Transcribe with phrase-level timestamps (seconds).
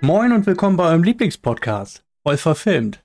[0.00, 2.96] Moin und willkommen bei eurem Lieblingspodcast, voll verfilmt.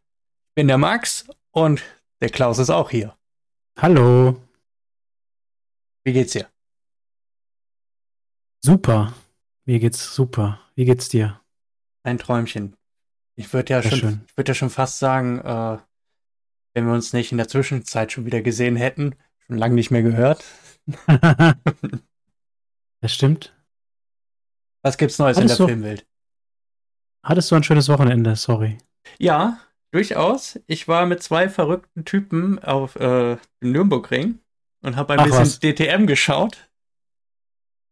[0.49, 1.81] Ich bin der Max und
[2.21, 3.17] der Klaus ist auch hier.
[3.79, 4.39] Hallo.
[6.03, 6.47] Wie geht's dir?
[8.63, 9.13] Super.
[9.65, 10.59] Mir geht's super.
[10.75, 11.41] Wie geht's dir?
[12.03, 12.75] Ein Träumchen.
[13.35, 14.21] Ich würde ja, Sehr schon, schön.
[14.27, 15.77] ich würd ja schon fast sagen, äh,
[16.75, 19.15] wenn wir uns nicht in der Zwischenzeit schon wieder gesehen hätten,
[19.47, 20.43] schon lange nicht mehr gehört.
[23.01, 23.55] das stimmt.
[24.83, 26.05] Was gibt's Neues in Hattest der du- Filmwelt?
[27.23, 28.35] Hattest du ein schönes Wochenende?
[28.35, 28.77] Sorry.
[29.17, 29.59] Ja,
[29.91, 30.59] durchaus.
[30.67, 34.39] Ich war mit zwei verrückten Typen auf äh, dem Nürburgring
[34.81, 35.59] und habe ein Ach bisschen was.
[35.59, 36.69] DTM geschaut.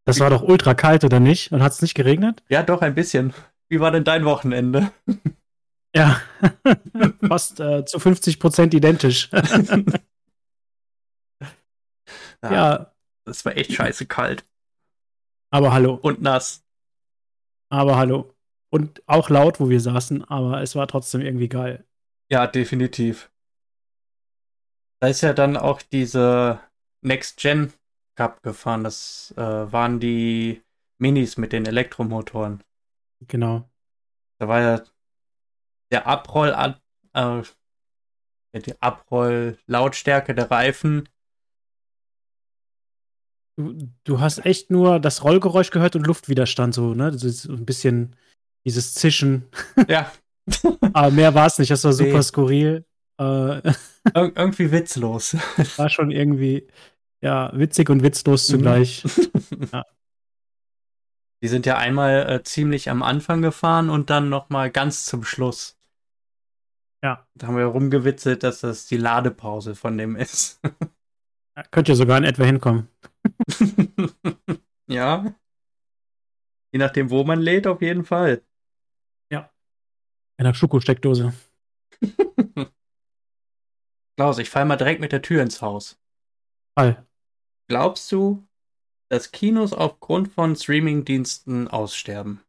[0.05, 1.52] Das war doch ultra kalt, oder nicht?
[1.52, 2.44] Und hat's nicht geregnet?
[2.49, 3.34] Ja, doch ein bisschen.
[3.70, 4.91] Wie war denn dein Wochenende?
[5.94, 6.22] Ja.
[7.27, 9.30] Fast äh, zu 50 Prozent identisch.
[12.41, 12.94] ja,
[13.25, 14.45] Das war echt scheiße kalt
[15.53, 16.00] aber hallo.
[16.02, 16.63] und nass.
[17.70, 18.34] Aber hallo.
[18.73, 21.86] Und auch laut, wo wir saßen, aber es war trotzdem irgendwie geil.
[22.31, 23.30] Ja, definitiv.
[25.02, 26.61] Da ist ja dann auch diese
[27.02, 27.73] Next Gen
[28.16, 28.86] Cup gefahren.
[28.86, 30.64] Das äh, waren die
[30.99, 32.64] Minis mit den Elektromotoren.
[33.27, 33.69] Genau.
[34.39, 34.83] Da war ja
[35.92, 36.55] der Abroll,
[37.14, 37.42] äh,
[38.59, 41.09] die Abroll-Lautstärke der Reifen.
[43.58, 47.11] Du, du hast echt nur das Rollgeräusch gehört und Luftwiderstand, so, ne?
[47.11, 48.16] Das ist so ein bisschen
[48.66, 49.48] dieses Zischen.
[49.88, 50.12] Ja,
[50.94, 51.72] Aber mehr war es nicht.
[51.72, 52.22] Das war super Nee.
[52.23, 52.86] skurril.
[53.20, 53.23] Äh,
[53.67, 53.73] ir
[54.16, 55.36] irgendwie witzlos.
[55.78, 56.67] war schon irgendwie,
[57.22, 58.54] ja, witzig und witzlos Mhm.
[58.54, 59.04] zugleich.
[61.44, 65.78] Die sind ja einmal äh, ziemlich am Anfang gefahren und dann nochmal ganz zum Schluss.
[67.04, 67.26] Ja.
[67.34, 70.59] Da haben wir rumgewitzelt, dass das die Ladepause von dem ist.
[71.58, 72.88] Ja, Könnt ihr sogar in etwa hinkommen.
[74.88, 75.34] ja.
[76.72, 78.44] Je nachdem, wo man lädt, auf jeden Fall.
[80.42, 81.34] In der Schokosteckdose.
[84.17, 85.99] Klaus, ich fall mal direkt mit der Tür ins Haus.
[86.76, 87.05] Fall.
[87.67, 88.43] Glaubst du,
[89.08, 92.42] dass Kinos aufgrund von Streamingdiensten aussterben?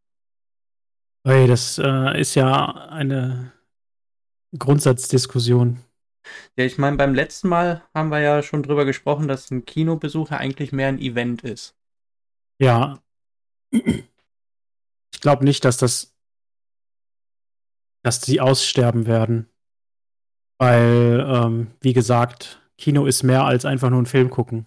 [1.25, 3.53] Ey, das äh, ist ja eine
[4.59, 5.85] Grundsatzdiskussion.
[6.57, 10.31] Ja, ich meine, beim letzten Mal haben wir ja schon drüber gesprochen, dass ein Kinobesuch
[10.31, 11.77] ja eigentlich mehr ein Event ist.
[12.59, 13.03] Ja.
[15.15, 16.12] Ich glaube nicht, dass das,
[18.03, 19.49] dass sie aussterben werden.
[20.59, 24.67] Weil, ähm, wie gesagt, Kino ist mehr als einfach nur einen Film gucken.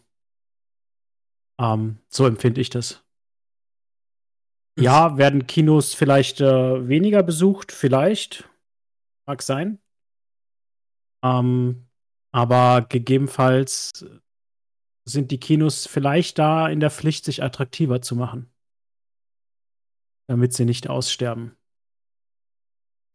[1.59, 3.05] Ähm, so empfinde ich das.
[4.77, 7.71] Ja, werden Kinos vielleicht äh, weniger besucht?
[7.71, 8.49] Vielleicht.
[9.25, 9.79] Mag sein.
[11.23, 11.87] Ähm,
[12.33, 14.05] aber gegebenenfalls
[15.05, 18.51] sind die Kinos vielleicht da in der Pflicht, sich attraktiver zu machen.
[20.27, 21.55] Damit sie nicht aussterben.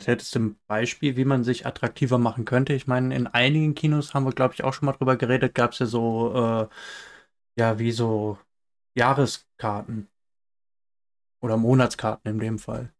[0.06, 2.72] Hättest du ein Beispiel, wie man sich attraktiver machen könnte?
[2.72, 5.72] Ich meine, in einigen Kinos haben wir, glaube ich, auch schon mal drüber geredet, gab
[5.72, 6.68] es ja so, äh,
[7.58, 8.38] ja, wie so
[8.94, 10.08] Jahreskarten.
[11.42, 12.92] Oder Monatskarten in dem Fall.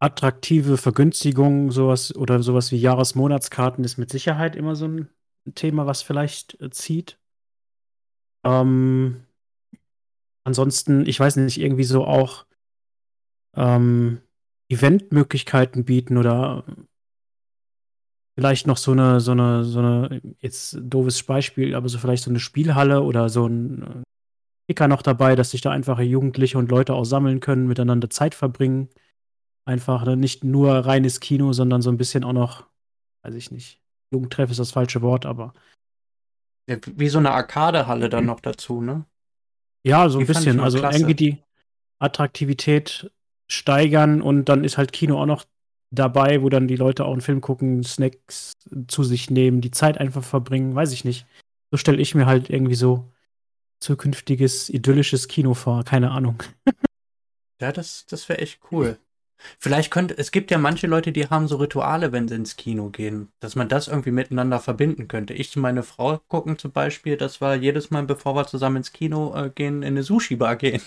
[0.00, 5.08] Attraktive Vergünstigungen, sowas oder sowas wie Jahresmonatskarten ist mit Sicherheit immer so ein
[5.54, 7.18] Thema, was vielleicht äh, zieht.
[8.44, 9.24] Ähm,
[10.44, 12.44] ansonsten, ich weiß nicht, irgendwie so auch
[13.56, 14.20] ähm,
[14.68, 16.64] Eventmöglichkeiten bieten oder
[18.38, 22.30] vielleicht noch so eine, so eine, so eine, jetzt doofes Beispiel, aber so vielleicht so
[22.30, 24.02] eine Spielhalle oder so ein äh,
[24.68, 28.34] Kicker noch dabei, dass sich da einfache Jugendliche und Leute auch sammeln können, miteinander Zeit
[28.34, 28.88] verbringen.
[29.66, 32.66] Einfach ne, nicht nur reines Kino, sondern so ein bisschen auch noch,
[33.24, 33.80] weiß ich nicht,
[34.12, 35.54] Jugendtreff ist das falsche Wort, aber
[36.68, 39.06] Ja, wie so eine Arcadehalle dann noch dazu, ne?
[39.84, 40.60] ja, so ein Die bisschen.
[40.60, 41.42] Also irgendwie die
[41.98, 43.10] Attraktivität
[43.48, 45.44] steigern und dann ist halt Kino auch noch
[45.90, 48.54] dabei, wo dann die Leute auch einen Film gucken, Snacks
[48.88, 51.26] zu sich nehmen, die Zeit einfach verbringen, weiß ich nicht.
[51.70, 53.12] So stelle ich mir halt irgendwie so
[53.80, 56.42] zukünftiges idyllisches Kino vor, keine Ahnung.
[57.60, 58.98] Ja, das, das wäre echt cool.
[59.58, 62.90] Vielleicht könnte, es gibt ja manche Leute, die haben so Rituale, wenn sie ins Kino
[62.90, 65.34] gehen, dass man das irgendwie miteinander verbinden könnte.
[65.34, 68.92] Ich und meine Frau gucken zum Beispiel, dass wir jedes Mal, bevor wir zusammen ins
[68.92, 70.82] Kino äh, gehen, in eine Sushi-Bar gehen.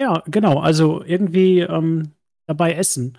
[0.00, 0.60] Ja, genau.
[0.60, 2.12] Also irgendwie ähm,
[2.46, 3.18] dabei essen.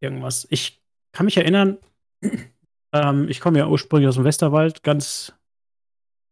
[0.00, 0.46] Irgendwas.
[0.50, 0.80] Ich
[1.12, 1.78] kann mich erinnern,
[2.92, 5.34] ähm, ich komme ja ursprünglich aus dem Westerwald, ganz,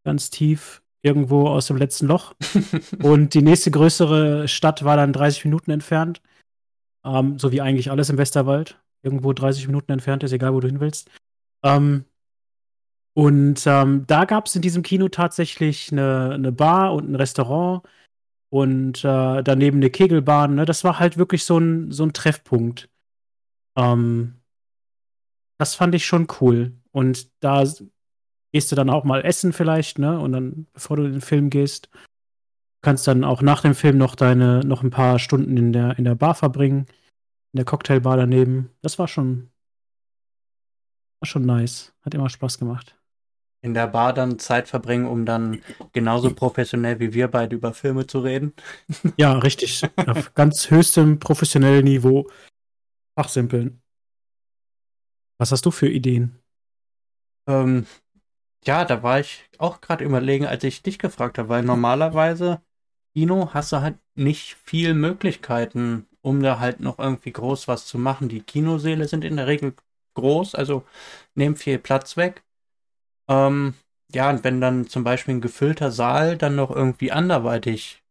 [0.04, 2.34] ganz tief irgendwo aus dem letzten Loch.
[3.02, 6.22] Und die nächste größere Stadt war dann 30 Minuten entfernt.
[7.04, 8.80] Ähm, so wie eigentlich alles im Westerwald.
[9.02, 11.10] Irgendwo 30 Minuten entfernt ist, egal wo du hin willst.
[11.64, 12.04] Ähm,
[13.14, 17.82] und ähm, da gab es in diesem Kino tatsächlich eine, eine Bar und ein Restaurant
[18.52, 20.56] und äh, daneben eine Kegelbahn.
[20.56, 20.66] Ne?
[20.66, 22.90] Das war halt wirklich so ein, so ein Treffpunkt.
[23.78, 24.42] Ähm,
[25.58, 26.74] das fand ich schon cool.
[26.90, 27.64] Und da
[28.52, 30.20] gehst du dann auch mal essen vielleicht, ne?
[30.20, 31.88] Und dann, bevor du in den Film gehst,
[32.82, 36.04] kannst dann auch nach dem Film noch deine, noch ein paar Stunden in der, in
[36.04, 36.84] der Bar verbringen,
[37.52, 38.68] in der Cocktailbar daneben.
[38.82, 39.50] Das war schon,
[41.20, 41.94] war schon nice.
[42.02, 42.98] Hat immer Spaß gemacht.
[43.62, 45.62] In der Bar dann Zeit verbringen, um dann
[45.92, 48.52] genauso professionell wie wir beide über Filme zu reden.
[49.16, 49.82] Ja, richtig.
[50.06, 52.28] Auf ganz höchstem professionellen Niveau
[53.14, 53.80] fachsimpeln.
[55.38, 56.38] Was hast du für Ideen?
[57.48, 57.86] Ähm,
[58.64, 62.62] ja, da war ich auch gerade überlegen, als ich dich gefragt habe, weil normalerweise
[63.14, 67.98] Kino hast du halt nicht viel Möglichkeiten, um da halt noch irgendwie groß was zu
[67.98, 68.28] machen.
[68.28, 69.74] Die Kinosäle sind in der Regel
[70.14, 70.84] groß, also
[71.34, 72.44] nehmen viel Platz weg.
[73.28, 73.74] Ähm,
[74.12, 78.02] ja, und wenn dann zum Beispiel ein gefüllter Saal dann noch irgendwie anderweitig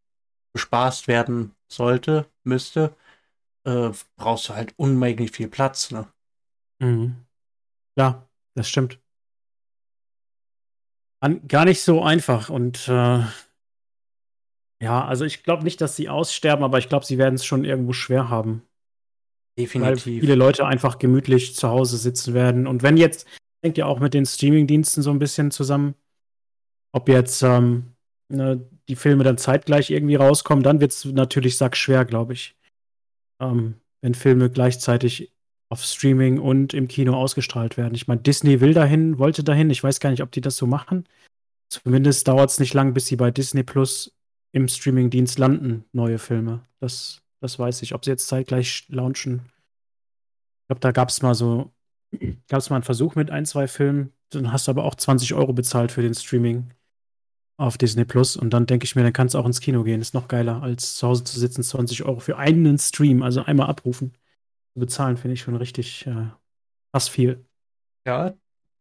[0.54, 2.96] bespaßt werden sollte, müsste,
[3.66, 6.08] äh, brauchst du halt unmöglich viel Platz, ne?
[6.80, 7.16] Mhm.
[7.98, 9.00] Ja, das stimmt.
[11.20, 13.24] An, gar nicht so einfach und äh,
[14.82, 17.64] ja, also ich glaube nicht, dass sie aussterben, aber ich glaube, sie werden es schon
[17.64, 18.64] irgendwo schwer haben.
[19.58, 20.08] Definitiv.
[20.08, 22.66] Weil viele Leute einfach gemütlich zu Hause sitzen werden.
[22.66, 23.28] Und wenn jetzt,
[23.62, 25.96] hängt ja auch mit den Streamingdiensten so ein bisschen zusammen,
[26.92, 27.94] ob jetzt ähm,
[28.30, 32.56] ne, die Filme dann zeitgleich irgendwie rauskommen, dann wird es natürlich sackschwer, glaube ich.
[33.40, 35.32] Ähm, wenn Filme gleichzeitig
[35.70, 37.96] auf Streaming und im Kino ausgestrahlt werden.
[37.96, 39.70] Ich meine, Disney will dahin, wollte dahin.
[39.70, 41.08] Ich weiß gar nicht, ob die das so machen.
[41.70, 44.14] Zumindest dauert es nicht lang, bis sie bei Disney Plus
[44.52, 46.68] im Streamingdienst landen, neue Filme.
[46.82, 47.94] Das, das weiß ich.
[47.94, 49.44] Ob sie jetzt zeitgleich launchen.
[49.46, 51.72] Ich glaube, da gab es mal so,
[52.48, 54.14] gab es mal einen Versuch mit ein, zwei Filmen.
[54.30, 56.72] Dann hast du aber auch 20 Euro bezahlt für den Streaming
[57.58, 58.36] auf Disney Plus.
[58.36, 60.02] Und dann denke ich mir, dann kannst du auch ins Kino gehen.
[60.02, 63.70] Ist noch geiler, als zu Hause zu sitzen, 20 Euro für einen Stream, also einmal
[63.70, 64.14] abrufen.
[64.74, 66.28] Bezahlen finde ich schon richtig äh,
[66.92, 67.46] fast viel.
[68.06, 68.34] Ja,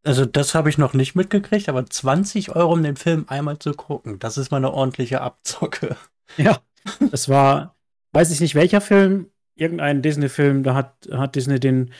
[0.03, 3.75] also das habe ich noch nicht mitgekriegt, aber 20 Euro, um den Film einmal zu
[3.75, 5.97] gucken, das ist mal eine ordentliche Abzocke.
[6.37, 6.61] Ja,
[7.13, 7.77] es war,
[8.13, 11.93] weiß ich nicht welcher Film, irgendein Disney-Film, da hat, hat Disney den,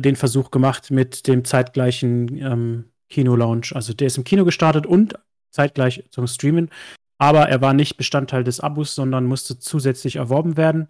[0.00, 3.70] den Versuch gemacht mit dem zeitgleichen ähm, Kino-Lounge.
[3.74, 5.14] Also der ist im Kino gestartet und
[5.50, 6.70] zeitgleich zum Streamen,
[7.18, 10.88] aber er war nicht Bestandteil des Abos, sondern musste zusätzlich erworben werden.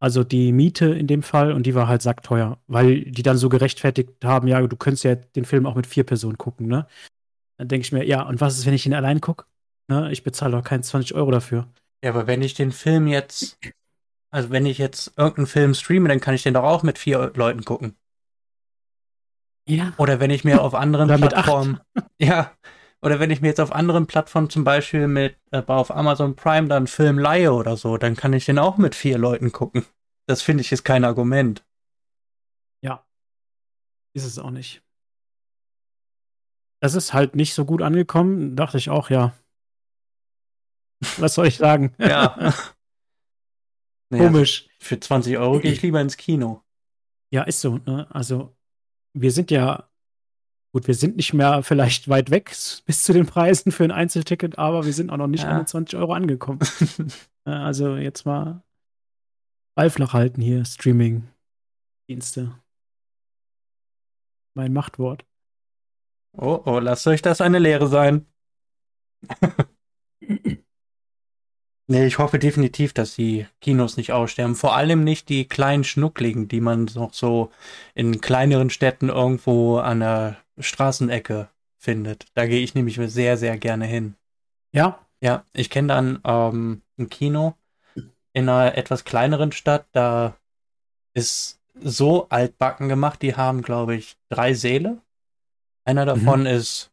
[0.00, 3.48] Also die Miete in dem Fall und die war halt sackteuer, weil die dann so
[3.48, 6.86] gerechtfertigt haben, ja, du könntest ja den Film auch mit vier Personen gucken, ne?
[7.56, 9.44] Dann denke ich mir, ja, und was ist, wenn ich ihn allein gucke?
[9.88, 10.12] Ne?
[10.12, 11.66] Ich bezahle doch keine 20 Euro dafür.
[12.04, 13.58] Ja, aber wenn ich den Film jetzt,
[14.30, 17.32] also wenn ich jetzt irgendeinen Film streame, dann kann ich den doch auch mit vier
[17.34, 17.96] Leuten gucken.
[19.68, 19.92] Ja.
[19.98, 21.80] Oder wenn ich mir auf anderen Oder Plattformen,
[22.18, 22.52] ja,
[23.02, 26.68] oder wenn ich mir jetzt auf anderen Plattformen zum Beispiel mit äh, auf Amazon Prime
[26.68, 29.84] dann Film leihe oder so, dann kann ich den auch mit vier Leuten gucken.
[30.26, 31.64] Das finde ich ist kein Argument.
[32.82, 33.06] Ja.
[34.14, 34.82] Ist es auch nicht.
[36.80, 39.34] Das ist halt nicht so gut angekommen, dachte ich auch, ja.
[41.18, 41.94] Was soll ich sagen?
[41.98, 42.54] Ja.
[44.10, 44.70] Naja, Komisch.
[44.80, 46.62] Für 20 Euro gehe ich lieber ins Kino.
[47.30, 47.76] Ja, ist so.
[47.76, 48.06] Ne?
[48.08, 48.56] Also,
[49.14, 49.88] wir sind ja,
[50.72, 52.50] gut, wir sind nicht mehr vielleicht weit weg
[52.86, 55.50] bis zu den Preisen für ein Einzelticket, aber wir sind auch noch nicht Ja.
[55.50, 56.60] an den 20 Euro angekommen.
[57.44, 58.62] Also, jetzt mal
[59.74, 62.60] Ball flach halten hier, Streaming-Dienste.
[64.54, 65.24] Mein Machtwort.
[66.36, 68.26] Oh, oh, lasst euch das eine Lehre sein.
[71.90, 74.54] Nee, ich hoffe definitiv, dass die Kinos nicht aussterben.
[74.54, 77.50] Vor allem nicht die kleinen Schnuckligen, die man noch so
[77.94, 82.26] in kleineren Städten irgendwo an der Straßenecke findet.
[82.34, 84.16] Da gehe ich nämlich sehr, sehr gerne hin.
[84.72, 87.54] Ja, Ja, ich kenne dann ähm, ein Kino
[88.34, 89.86] in einer etwas kleineren Stadt.
[89.92, 90.36] Da
[91.14, 93.22] ist so altbacken gemacht.
[93.22, 94.98] Die haben, glaube ich, drei Säle.
[95.84, 96.90] Einer davon ist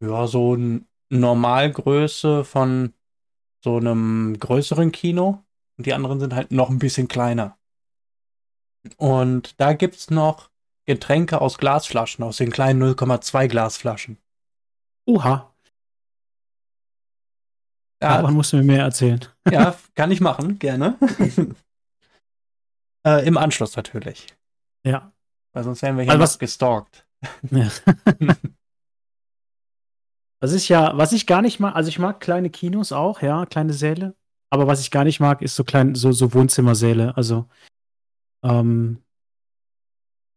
[0.00, 2.92] ja so eine Normalgröße von
[3.62, 5.42] so einem größeren Kino.
[5.78, 7.58] Und die anderen sind halt noch ein bisschen kleiner.
[8.96, 10.50] Und da gibt's noch
[10.86, 14.18] Getränke aus Glasflaschen, aus den kleinen 0,2 Glasflaschen.
[15.06, 15.52] oha.
[18.02, 19.20] Ja, Davon musst du mir mehr erzählen.
[19.50, 20.98] Ja, kann ich machen, gerne.
[23.06, 24.26] äh, Im Anschluss natürlich.
[24.84, 25.12] Ja.
[25.52, 27.06] Weil sonst wären wir hier Also was- gestalkt.
[27.50, 27.70] Ja.
[30.46, 33.46] Das ist ja, was ich gar nicht mag, also ich mag kleine Kinos auch, ja,
[33.46, 34.14] kleine Säle.
[34.48, 37.46] Aber was ich gar nicht mag, ist so klein, so, so Wohnzimmersäle, also
[38.44, 38.98] ähm,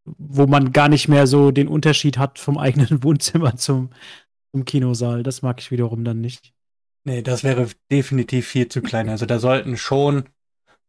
[0.05, 3.91] wo man gar nicht mehr so den Unterschied hat vom eigenen Wohnzimmer zum,
[4.51, 5.21] zum Kinosaal.
[5.21, 6.55] Das mag ich wiederum dann nicht.
[7.03, 9.09] Nee, das wäre definitiv viel zu klein.
[9.09, 10.23] Also da sollten schon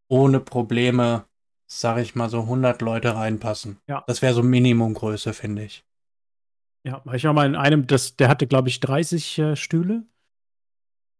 [0.08, 1.26] ohne Probleme
[1.72, 3.78] sage ich mal, so 100 Leute reinpassen.
[3.86, 4.02] Ja.
[4.06, 5.84] Das wäre so Minimumgröße, finde ich.
[6.84, 10.06] Ja, ich war mal in einem, das, der hatte, glaube ich, 30 äh, Stühle.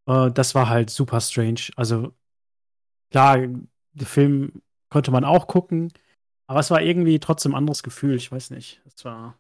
[0.07, 1.61] Äh, das war halt super strange.
[1.77, 2.15] Also,
[3.11, 3.69] klar, den
[4.07, 5.93] Film konnte man auch gucken,
[6.47, 8.17] aber es war irgendwie trotzdem ein anderes Gefühl.
[8.17, 8.83] Ich weiß nicht.
[8.87, 9.39] Es war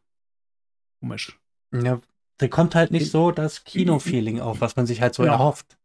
[1.00, 1.41] komisch.
[1.73, 2.00] Ja,
[2.39, 5.33] da kommt halt nicht so das Kino-Feeling auf, was man sich halt so Ja.
[5.33, 5.77] erhofft.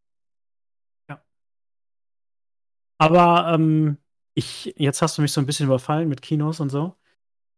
[2.97, 3.97] Aber ähm,
[4.35, 6.95] ich, jetzt hast du mich so ein bisschen überfallen mit Kinos und so.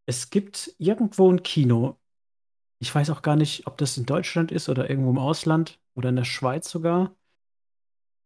[0.06, 2.00] Es gibt irgendwo ein Kino.
[2.80, 6.10] Ich weiß auch gar nicht, ob das in Deutschland ist oder irgendwo im Ausland oder
[6.10, 7.16] in der Schweiz sogar.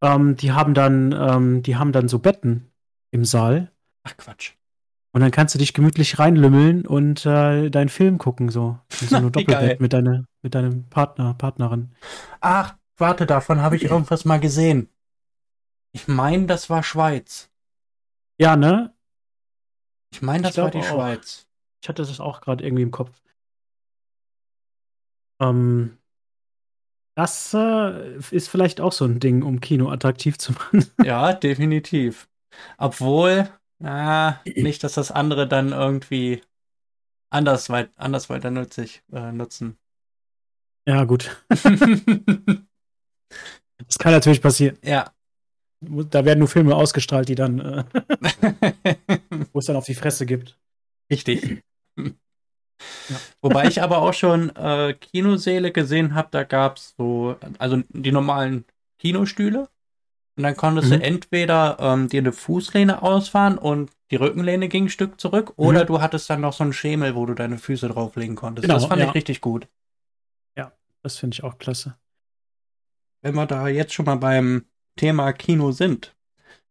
[0.03, 2.71] Ähm, die haben dann, ähm, die haben dann so Betten
[3.11, 3.71] im Saal
[4.03, 4.53] Ach Quatsch.
[5.13, 8.79] und dann kannst du dich gemütlich reinlümmeln und äh, deinen Film gucken so.
[9.01, 9.31] In so einem.
[9.31, 11.91] Doppelbett mit, deine, mit deinem Partner, Partnerin.
[12.41, 14.89] Ach, warte, davon habe ich irgendwas mal gesehen.
[15.93, 17.49] Ich meine, das war Schweiz.
[18.39, 18.93] Ja, ne?
[20.13, 20.83] Ich meine, das Ich war die auch.
[20.83, 21.47] Schweiz.
[21.81, 23.11] Ich hatte das auch gerade irgendwie im Kopf.
[25.41, 25.97] Ähm,
[27.15, 30.85] das äh, ist vielleicht auch so ein Ding, um Kino attraktiv zu machen.
[31.03, 32.29] Ja, definitiv.
[32.77, 33.49] Obwohl,
[33.83, 36.41] ah, nicht, dass das andere dann irgendwie
[37.29, 39.77] anders, weit, anders weiter nutzig, äh, nutzen.
[40.87, 41.43] ja, gut.
[43.87, 44.77] Das kann natürlich passieren.
[44.83, 45.11] ja.
[45.79, 47.83] Da werden nur Filme ausgestrahlt, die dann, äh,
[49.51, 50.59] wo es dann auf die Fresse gibt.
[51.09, 51.63] Richtig.
[53.41, 58.11] Wobei ich aber auch schon äh, Kinosäle gesehen habe, da gab es so, also die
[58.11, 58.65] normalen
[58.99, 59.67] Kinostühle.
[60.37, 60.99] Und dann konntest Mhm.
[60.99, 65.85] du entweder ähm, dir eine Fußlehne ausfahren und die Rückenlehne ging ein Stück zurück, oder
[65.85, 68.63] du hattest dann noch so einen Schemel, wo du deine Füße drauflegen konntest.
[68.63, 69.07] Genau, das fand ja.
[69.07, 69.67] ich richtig gut.
[71.03, 71.95] Das finde ich auch klasse.
[73.21, 76.15] Wenn wir da jetzt schon mal beim Thema Kino sind,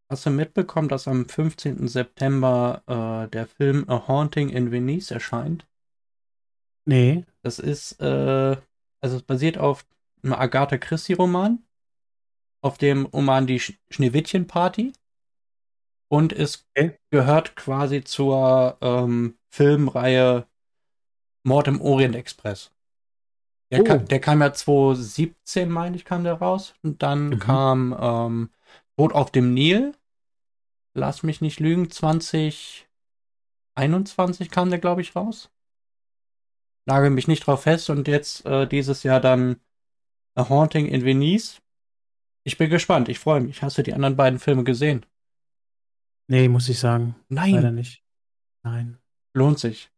[0.09, 1.87] hast du mitbekommen, dass am 15.
[1.87, 5.65] September äh, der Film A Haunting in Venice erscheint?
[6.85, 7.25] Nee.
[7.43, 8.57] Das ist, äh,
[9.01, 9.85] also es basiert auf
[10.23, 11.63] einem Agatha Christie-Roman,
[12.63, 14.93] auf dem Roman Die Sch Schneewittchen-Party
[16.09, 16.97] und es Okay.
[17.09, 20.47] gehört quasi zur ähm, Filmreihe
[21.43, 22.71] Mord im Orient Express.
[23.71, 23.83] Der, Oh.
[23.85, 26.75] kam, der kam ja 2017, meine ich, kam der raus.
[26.83, 27.39] Und dann Mhm.
[27.39, 28.49] kam ähm,
[28.97, 29.93] Boot auf dem Nil.
[30.93, 32.89] Lass mich nicht lügen, 2021
[34.51, 35.49] kam der, glaube ich, raus.
[36.85, 37.89] Nagel mich nicht drauf fest.
[37.89, 39.59] Und jetzt äh, dieses Jahr dann
[40.35, 41.61] A Haunting in Venice.
[42.43, 43.61] Ich bin gespannt, ich freue mich.
[43.61, 45.05] Hast du die anderen beiden Filme gesehen?
[46.27, 47.15] Nee, muss ich sagen.
[47.29, 47.55] Nein.
[47.55, 48.03] Leider nicht.
[48.63, 48.97] Nein.
[49.33, 49.91] lohnt sich.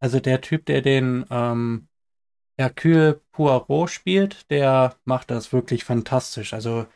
[0.00, 1.88] Also der Typ, der den ähm,
[2.58, 6.52] Hercule Poirot spielt, der macht das wirklich fantastisch.
[6.52, 6.86] Also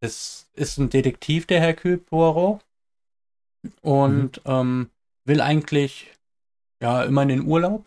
[0.00, 2.64] es ist ein Detektiv, der Hercule Poirot,
[3.80, 4.90] und ähm,
[5.24, 6.12] will eigentlich
[6.82, 7.86] ja immer in den Urlaub,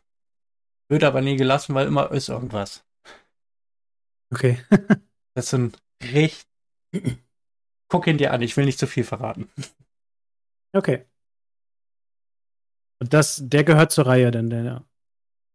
[0.89, 2.85] wird aber nie gelassen, weil immer ist irgendwas.
[4.33, 4.59] Okay.
[5.35, 6.47] Das sind richtig.
[7.89, 9.51] Guck ihn dir an, ich will nicht zu viel verraten.
[10.73, 11.05] Okay.
[12.99, 14.83] Und das, der gehört zur Reihe, denn der,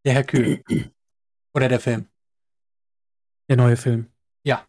[0.07, 0.62] Der Hercule.
[1.53, 2.09] Oder der Film.
[3.51, 4.07] der neue Film.
[4.47, 4.69] Ja.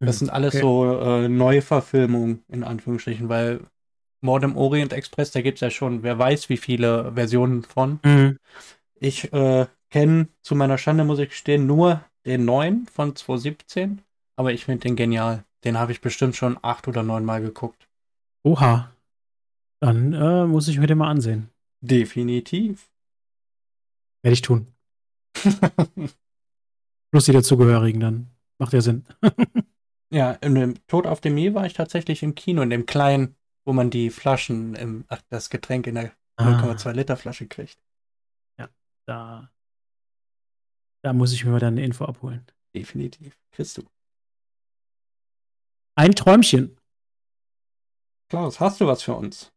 [0.00, 0.62] Das sind alles Okay.
[0.62, 3.66] so äh, Neuverfilmungen, in Anführungsstrichen, weil
[4.22, 8.00] Mord im Orient Express, da gibt es ja schon, wer weiß, wie viele Versionen von.
[8.04, 8.38] Mhm.
[8.94, 14.00] Ich äh, kenne, zu meiner Schande muss ich gestehen, nur den neuen von 2017,
[14.36, 15.44] aber ich finde den genial.
[15.64, 17.88] Den habe ich bestimmt schon acht oder neun Mal geguckt.
[18.44, 18.92] Oha.
[19.80, 21.48] Dann äh, muss ich mir den mal ansehen.
[21.80, 22.88] Definitiv.
[24.22, 24.68] Werde ich tun.
[27.10, 28.30] Plus die dazugehörigen dann.
[28.58, 29.04] Macht ja Sinn.
[30.10, 33.34] ja, in dem Tod auf dem Nil war ich tatsächlich im Kino, in dem kleinen,
[33.64, 37.78] wo man die Flaschen, im, ach, das Getränk in der Ah, 0,2 Liter Flasche kriegt.
[39.06, 39.50] da,
[41.02, 42.46] da muss ich mir mal dann eine Info abholen.
[42.74, 43.38] Definitiv.
[43.50, 43.82] Kriegst du.
[45.94, 46.78] Ein Träumchen.
[48.30, 49.52] Klaus, hast du was für uns?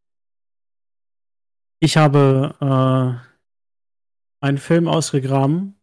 [1.79, 5.79] Ich habe äh, einen Film ausgegraben,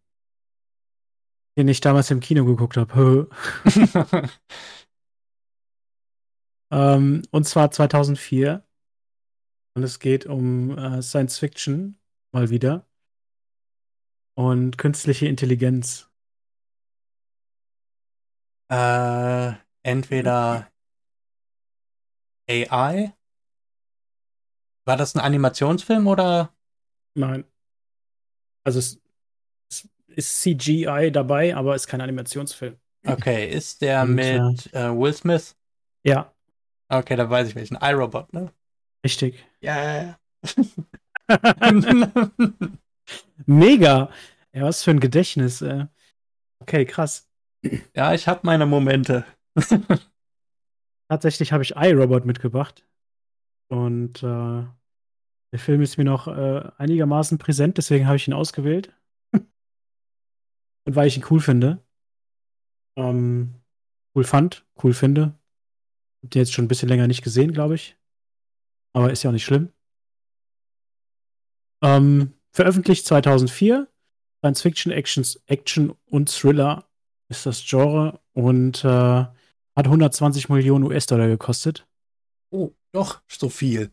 [1.57, 3.31] den ich damals im Kino geguckt habe.
[6.73, 8.67] ähm, und zwar 2004.
[9.75, 11.99] Und es geht um äh, Science Fiction,
[12.33, 12.87] mal wieder.
[14.35, 16.12] Und künstliche Intelligenz.
[18.73, 19.52] äh,
[19.83, 20.73] entweder
[22.49, 23.12] AI.
[24.85, 26.55] War das ein Animationsfilm oder?
[27.14, 27.45] Nein.
[28.64, 29.00] Also es,
[29.69, 32.79] es ist CGI dabei, aber ist kein Animationsfilm.
[33.05, 35.57] Okay, ist der Und, mit äh, Will Smith?
[36.05, 36.33] Ja,
[36.92, 37.78] Okay, da weiß ich welchen.
[37.80, 38.52] iRobot, ne?
[39.04, 39.42] Richtig.
[39.61, 40.18] Ja.
[43.46, 44.11] Mega.
[44.52, 45.62] Ja, was für ein Gedächtnis.
[45.62, 45.87] Äh.
[46.61, 47.30] Okay, krass.
[47.96, 49.25] Ja, ich habe meine Momente.
[51.08, 52.87] Tatsächlich habe ich iRobot mitgebracht.
[53.70, 54.66] Und äh,
[55.52, 58.94] der Film ist mir noch äh, einigermaßen präsent, deswegen habe ich ihn ausgewählt.
[59.32, 59.49] Und
[60.84, 61.82] weil ich ihn cool finde.
[62.99, 63.54] Ähm,
[64.14, 65.38] cool fand, cool finde.
[66.23, 67.97] Hab den jetzt schon ein bisschen länger nicht gesehen, glaube ich.
[68.95, 69.73] Aber ist ja auch nicht schlimm.
[71.83, 73.88] Ähm, veröffentlicht 2004.
[74.41, 76.88] Science Fiction, Actions, Action und Thriller
[77.29, 79.33] ist das Genre und äh, hat
[79.76, 81.87] 120 Millionen US-Dollar gekostet.
[82.50, 83.93] Oh, doch, so viel.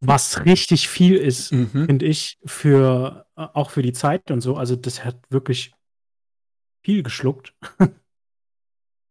[0.00, 1.86] Was richtig viel ist, Mhm.
[1.86, 4.56] finde ich, für äh, auch für die Zeit und so.
[4.56, 5.72] Also, das hat wirklich
[6.82, 7.54] viel geschluckt.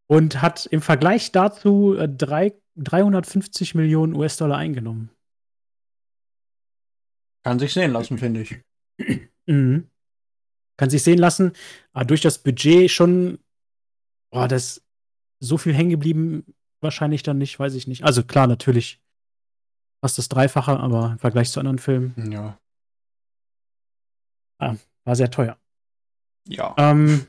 [0.09, 5.11] und hat im Vergleich dazu äh, drei, 350 Millionen US-Dollar eingenommen.
[7.43, 8.59] Kann sich sehen lassen, finde ich.
[9.45, 9.87] Mhm.
[10.77, 11.53] Kann sich sehen lassen.
[11.93, 13.39] Aber durch das Budget schon,
[14.31, 14.83] boah, das
[15.39, 16.43] so viel hängen geblieben,
[16.81, 18.03] wahrscheinlich dann nicht, weiß ich nicht.
[18.03, 19.01] Also klar, natürlich
[20.01, 22.57] fast das Dreifache, aber im Vergleich zu anderen Filmen Ja.
[24.59, 25.57] war sehr teuer.
[26.47, 26.73] Ja.
[26.77, 27.27] Ähm,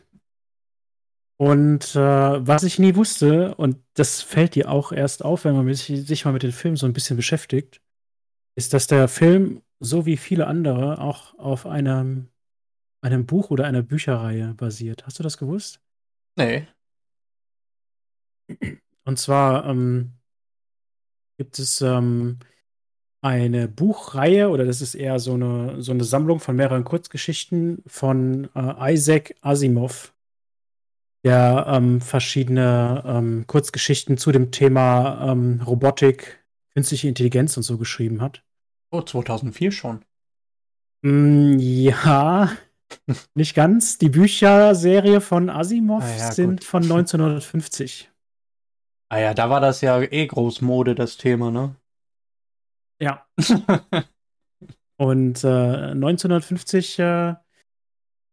[1.41, 5.73] und äh, was ich nie wusste, und das fällt dir auch erst auf, wenn man
[5.73, 7.81] sich, sich mal mit dem Film so ein bisschen beschäftigt,
[8.57, 12.29] ist, dass der Film, so wie viele andere, auch auf einem,
[13.01, 15.07] einem Buch oder einer Bücherreihe basiert.
[15.07, 15.81] Hast du das gewusst?
[16.37, 16.67] Nee.
[19.05, 20.13] Und zwar ähm,
[21.39, 22.39] gibt es ähm,
[23.23, 28.51] eine Buchreihe, oder das ist eher so eine, so eine Sammlung von mehreren Kurzgeschichten von
[28.55, 30.13] äh, Isaac Asimov,
[31.25, 38.23] der ähm, verschiedene ähm, Kurzgeschichten zu dem Thema ähm, Robotik, künstliche Intelligenz und so geschrieben
[38.23, 38.43] hat.
[38.91, 40.05] Oh, 2004 schon.
[41.03, 42.51] Mm, ja,
[43.35, 43.99] nicht ganz.
[43.99, 46.65] Die Bücherserie von Asimov Ah ja, sind gut.
[46.65, 48.11] von 1950.
[49.11, 51.77] Ah ja, da war das ja eh Großmode, das Thema, ne?
[53.01, 53.27] Ja.
[54.97, 57.35] Und äh, 1950 äh,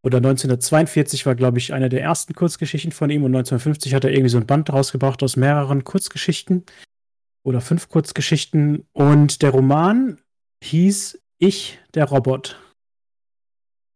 [0.04, 4.12] oder 1942 war, glaube ich, eine der ersten Kurzgeschichten von ihm und 1950 hat er
[4.12, 6.66] irgendwie so ein Band rausgebracht aus mehreren Kurzgeschichten
[7.44, 10.20] oder fünf Kurzgeschichten und der Roman
[10.64, 12.60] hieß Ich, der Robot.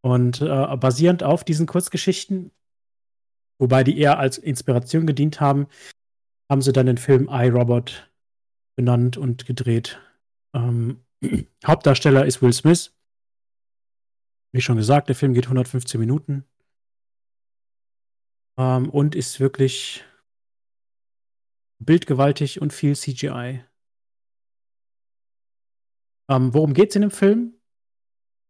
[0.04, 2.52] Und äh, basierend auf diesen Kurzgeschichten,
[3.60, 5.68] wobei die eher als Inspiration gedient haben,
[6.50, 8.12] haben sie dann den Film iRobot
[8.76, 10.00] benannt und gedreht.
[10.54, 11.04] Ähm,
[11.66, 12.94] Hauptdarsteller ist Will Smith.
[14.54, 16.46] Wie schon gesagt, der Film geht 115 Minuten.
[18.58, 20.04] Ähm, und ist wirklich
[21.80, 23.64] bildgewaltig und viel CGI.
[26.30, 27.56] Ähm, worum geht's in dem Film?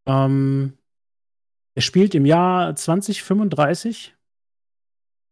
[0.05, 0.77] Ähm,
[1.75, 4.15] er spielt im Jahr 2035.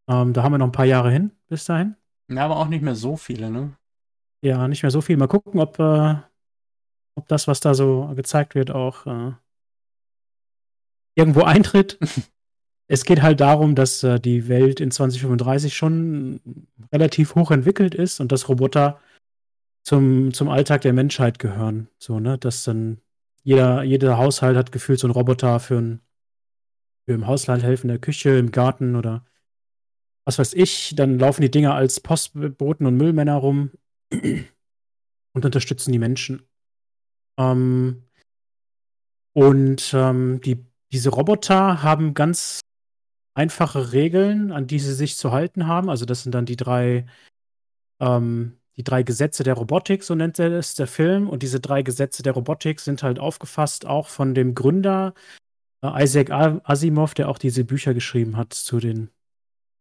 [0.07, 1.95] Ähm, da haben wir noch ein paar Jahre hin bis dahin.
[2.29, 3.75] Ja, aber auch nicht mehr so viele, ne?
[4.41, 5.17] Ja, nicht mehr so viel.
[5.17, 6.15] Mal gucken, ob, äh,
[7.15, 9.33] ob das, was da so gezeigt wird, auch äh,
[11.19, 11.99] irgendwo eintritt.
[12.87, 16.39] es geht halt darum, dass äh, die Welt in 2035 schon
[16.91, 18.99] relativ hoch entwickelt ist und dass Roboter
[19.83, 21.87] zum, zum Alltag der Menschheit gehören.
[21.99, 22.37] So, ne?
[22.37, 22.99] Dass dann
[23.43, 26.01] jeder, jeder Haushalt hat gefühlt so einen Roboter für, ein,
[27.05, 29.23] für im Haushalt helfen, in der Küche, im Garten oder
[30.25, 30.93] was weiß ich.
[30.95, 33.71] Dann laufen die Dinger als Postboten und Müllmänner rum
[34.11, 36.41] und unterstützen die Menschen.
[37.37, 38.03] Ähm,
[39.33, 42.61] und ähm, die, diese Roboter haben ganz
[43.33, 45.89] einfache Regeln, an die sie sich zu halten haben.
[45.89, 47.05] Also das sind dann die drei,
[47.99, 51.29] ähm, die drei Gesetze der Robotik, so nennt er es, der Film.
[51.29, 55.13] Und diese drei Gesetze der Robotik sind halt aufgefasst auch von dem Gründer
[55.81, 59.09] äh, Isaac Asimov, der auch diese Bücher geschrieben hat zu den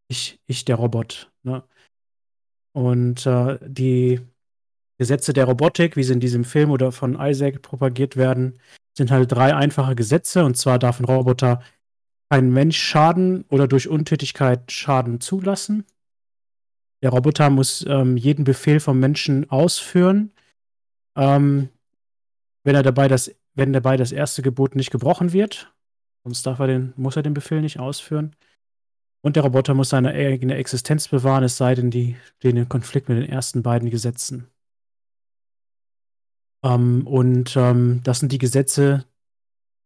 [0.07, 1.31] Ich, ich der Robot.
[1.43, 1.63] Ne?
[2.73, 4.21] Und äh, die
[4.99, 8.59] Gesetze der Robotik, wie sie in diesem Film oder von Isaac propagiert werden,
[8.95, 10.43] sind halt drei einfache Gesetze.
[10.43, 11.63] Und zwar darf ein Roboter
[12.29, 15.85] kein Mensch Schaden oder durch Untätigkeit Schaden zulassen.
[17.01, 20.31] Der Roboter muss ähm, jeden Befehl vom Menschen ausführen.
[21.15, 21.69] Ähm,
[22.65, 25.73] wenn er dabei das, wenn dabei das erste Gebot nicht gebrochen wird,
[26.25, 28.35] sonst darf er den, muss er den Befehl nicht ausführen.
[29.21, 33.07] Und der Roboter muss seine eigene Existenz bewahren, es sei denn, die stehen in Konflikt
[33.07, 34.47] mit den ersten beiden Gesetzen.
[36.63, 39.05] Ähm, und ähm, das sind die Gesetze,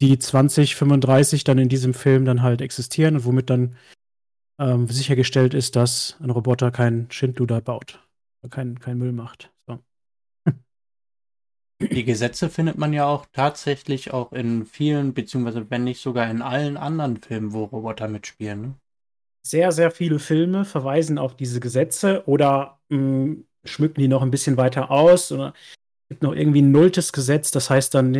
[0.02, 3.76] die 2035 dann in diesem Film dann halt existieren und womit dann
[4.60, 8.00] ähm, sichergestellt ist, dass ein Roboter keinen Schindluder baut,
[8.50, 9.52] keinen kein Müll macht.
[9.68, 9.80] So.
[11.80, 16.42] Die Gesetze findet man ja auch tatsächlich auch in vielen, beziehungsweise wenn nicht sogar in
[16.42, 18.62] allen anderen Filmen, wo Roboter mitspielen.
[18.62, 18.76] Ne?
[19.46, 24.32] Sehr, sehr viele Filme verweisen auf diese Gesetze oder mh, hm, schmücken die noch ein
[24.32, 25.32] bisschen weiter aus.
[25.32, 25.54] Oder
[26.10, 28.14] gibt noch irgendwie ein nulltes Gesetz, das heißt dann,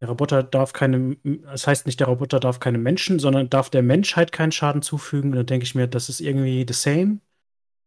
[0.00, 3.82] der Roboter darf keine, das heißt nicht, der Roboter darf keine Menschen, sondern darf der
[3.82, 5.30] Menschheit keinen Schaden zufügen.
[5.30, 7.18] Und dann denke ich mir, das ist irgendwie the same.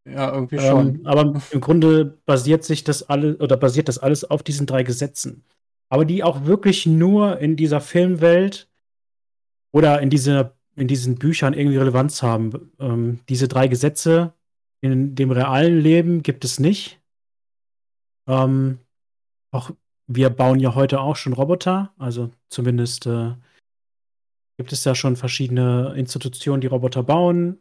[0.05, 0.87] Ja, irgendwie ähm, schon.
[0.95, 4.83] Ähm, aber im Grunde basiert sich das alles oder basiert das alles auf diesen drei
[4.83, 5.43] Gesetzen.
[5.89, 8.69] Aber die auch wirklich nur in dieser Filmwelt
[9.71, 12.71] oder in, dieser, in diesen Büchern irgendwie Relevanz haben.
[12.79, 14.33] Ähm, diese drei Gesetze
[14.81, 16.99] in dem realen Leben gibt es nicht.
[18.27, 18.79] Ähm,
[19.51, 19.71] auch
[20.07, 23.33] wir bauen ja heute auch schon Roboter, also zumindest äh,
[24.57, 27.59] gibt es ja schon verschiedene Institutionen, die Roboter bauen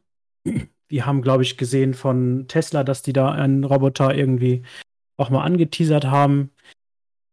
[0.88, 4.62] wir haben, glaube ich, gesehen von Tesla, dass die da einen Roboter irgendwie
[5.16, 6.50] auch mal angeteasert haben.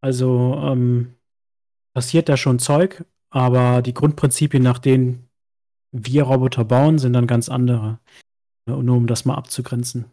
[0.01, 1.15] Also ähm,
[1.93, 5.29] passiert da schon Zeug, aber die Grundprinzipien, nach denen
[5.91, 7.99] wir Roboter bauen, sind dann ganz andere.
[8.67, 10.05] Nur um das mal abzugrenzen.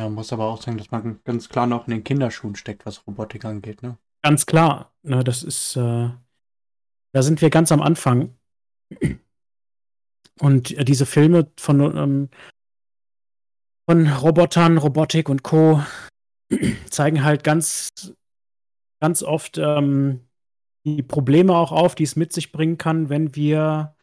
[0.00, 2.86] Ja, man muss aber auch sagen, dass man ganz klar noch in den Kinderschuhen steckt,
[2.86, 3.98] was Robotik angeht, ne?
[4.22, 4.94] Ganz klar.
[5.02, 6.08] Ne, das ist, äh,
[7.12, 8.34] da sind wir ganz am Anfang.
[10.40, 12.28] Und äh, diese Filme von ähm,
[13.86, 15.82] von Robotern, Robotik und Co.
[16.88, 18.14] zeigen halt ganz,
[19.00, 20.20] ganz oft ähm,
[20.86, 23.94] die Probleme auch auf, die es mit sich bringen kann, wenn wir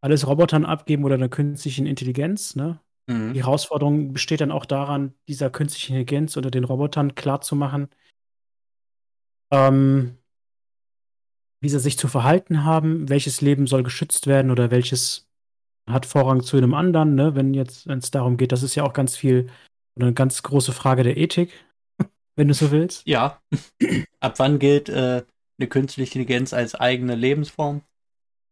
[0.00, 2.54] alles Robotern abgeben oder einer künstlichen Intelligenz.
[2.54, 2.78] Ne?
[3.10, 3.34] Mhm.
[3.34, 7.88] Die Herausforderung besteht dann auch daran, dieser künstlichen Intelligenz oder den Robotern klarzumachen,
[9.50, 10.16] ähm,
[11.60, 15.28] wie sie sich zu verhalten haben, welches Leben soll geschützt werden oder welches
[15.88, 17.34] hat Vorrang zu einem anderen, ne?
[17.34, 19.50] wenn jetzt, wenn es darum geht, das ist ja auch ganz viel
[19.96, 21.52] oder eine ganz große Frage der Ethik,
[22.36, 23.06] wenn du so willst.
[23.08, 23.42] Ja.
[24.20, 25.24] Ab wann gilt äh,
[25.58, 27.82] eine künstliche Intelligenz als eigene Lebensform?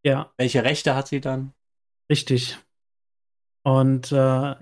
[0.05, 0.33] Ja.
[0.37, 1.53] Welche Rechte hat sie dann?
[2.11, 2.59] Richtig.
[3.69, 4.17] Und äh,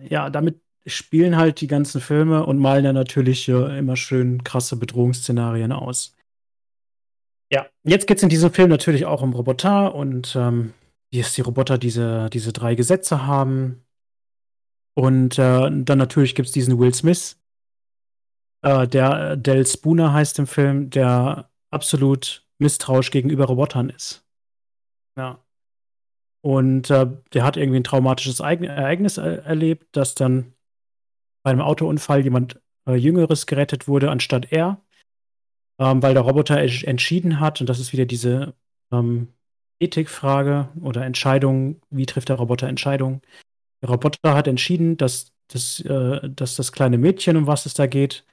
[0.09, 4.77] ja, damit spielen halt die ganzen Filme und malen ja natürlich äh, immer schön krasse
[4.77, 6.17] Bedrohungsszenarien aus.
[7.53, 10.73] Ja, jetzt geht es in diesem Film natürlich auch um Roboter und ähm,
[11.13, 13.85] dass die Roboter diese, diese drei Gesetze haben.
[14.95, 17.39] Und äh, dann natürlich gibt es diesen Will Smith,
[18.63, 24.27] äh, der Del Spooner heißt im Film, der absolut misstrauisch gegenüber Robotern ist.
[25.17, 25.46] Ja.
[26.43, 30.53] Und äh, der hat irgendwie ein traumatisches Ereignis er erlebt, dass dann
[31.43, 34.81] bei einem Autounfall jemand äh, Jüngeres gerettet wurde, anstatt er,
[35.79, 38.55] ähm, weil der Roboter entschieden hat, und das ist wieder diese
[38.93, 39.29] ähm,
[39.81, 43.23] Ethikfrage oder Entscheidung, wie trifft der Roboter Entscheidungen?
[43.83, 47.87] Der Roboter hat entschieden, dass, dass, äh, dass das kleine Mädchen, um was es da
[47.87, 48.25] geht,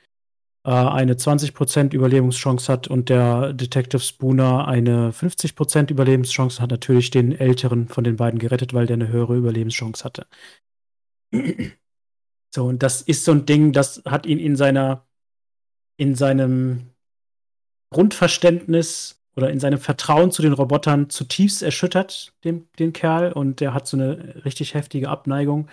[0.65, 7.37] äh, eine 20% Überlebenschance hat und der Detective Spooner eine 50% Überlebenschance hat, natürlich den
[7.37, 10.25] älteren von den beiden gerettet, weil der eine höhere Überlebenschance hatte.
[12.53, 15.05] So, und das ist so ein Ding, das hat ihn in seiner,
[15.97, 16.91] in seinem
[17.89, 23.31] Grundverständnis oder in seinem Vertrauen zu den Robotern zutiefst erschüttert, dem, den Kerl.
[23.33, 25.67] Und der hat so eine richtig heftige Abneigung,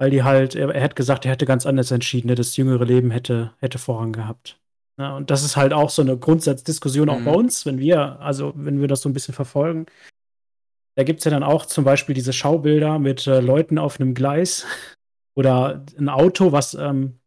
[0.00, 2.34] weil die halt, er, er hätte gesagt, er hätte ganz anders entschieden, ne?
[2.34, 4.58] das jüngere Leben hätte, hätte Vorrang gehabt.
[4.98, 7.24] Ja, und das ist halt auch so eine Grundsatzdiskussion auch mhm.
[7.24, 9.86] bei uns, wenn wir, also wenn wir das so ein bisschen verfolgen.
[10.96, 14.14] Da gibt es ja dann auch zum Beispiel diese Schaubilder mit äh, Leuten auf einem
[14.14, 14.66] Gleis
[15.34, 17.20] oder ein Auto, was ähm,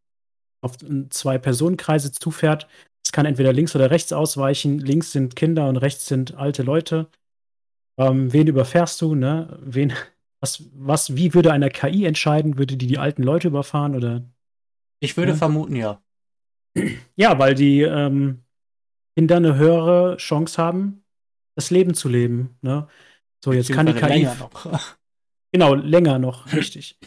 [0.61, 0.77] auf
[1.09, 2.67] zwei Personenkreise zufährt
[3.05, 4.79] es kann entweder links oder rechts ausweichen.
[4.79, 7.07] Links sind Kinder und rechts sind alte Leute.
[7.97, 9.59] Ähm, wen überfährst du, ne?
[9.61, 9.93] Wen,
[10.43, 12.57] was, was, wie würde eine KI entscheiden?
[12.57, 14.29] Würde die die alten Leute überfahren oder?
[14.99, 15.37] Ich würde ja?
[15.37, 16.03] vermuten, ja.
[17.15, 18.43] Ja, weil die ähm,
[19.15, 21.05] Kinder eine höhere Chance haben,
[21.55, 22.57] das Leben zu leben.
[22.61, 22.89] Ne?
[23.41, 24.07] So, jetzt kann die KI.
[24.07, 24.97] Länger noch.
[25.55, 26.97] Genau, länger noch, richtig.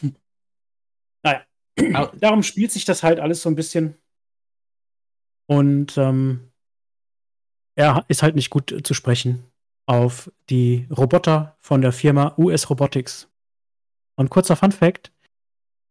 [1.25, 1.45] naja.
[2.21, 3.97] Darum spielt sich das halt alles so ein bisschen.
[5.47, 6.53] Und ähm,
[7.75, 9.51] er ist halt nicht gut zu sprechen
[9.87, 13.29] auf die Roboter von der Firma US Robotics.
[14.17, 15.13] Und kurzer Fun Fact: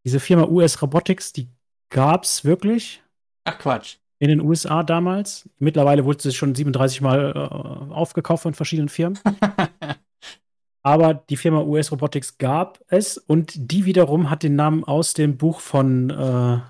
[0.04, 1.48] Diese Firma US Robotics, die
[1.90, 3.02] gab es wirklich.
[3.44, 3.96] Ach Quatsch.
[4.18, 5.48] In den USA damals.
[5.58, 9.18] Mittlerweile wurde sie schon 37 Mal äh, aufgekauft von verschiedenen Firmen.
[10.82, 15.36] Aber die Firma US Robotics gab es und die wiederum hat den Namen aus dem
[15.36, 16.60] Buch von, äh,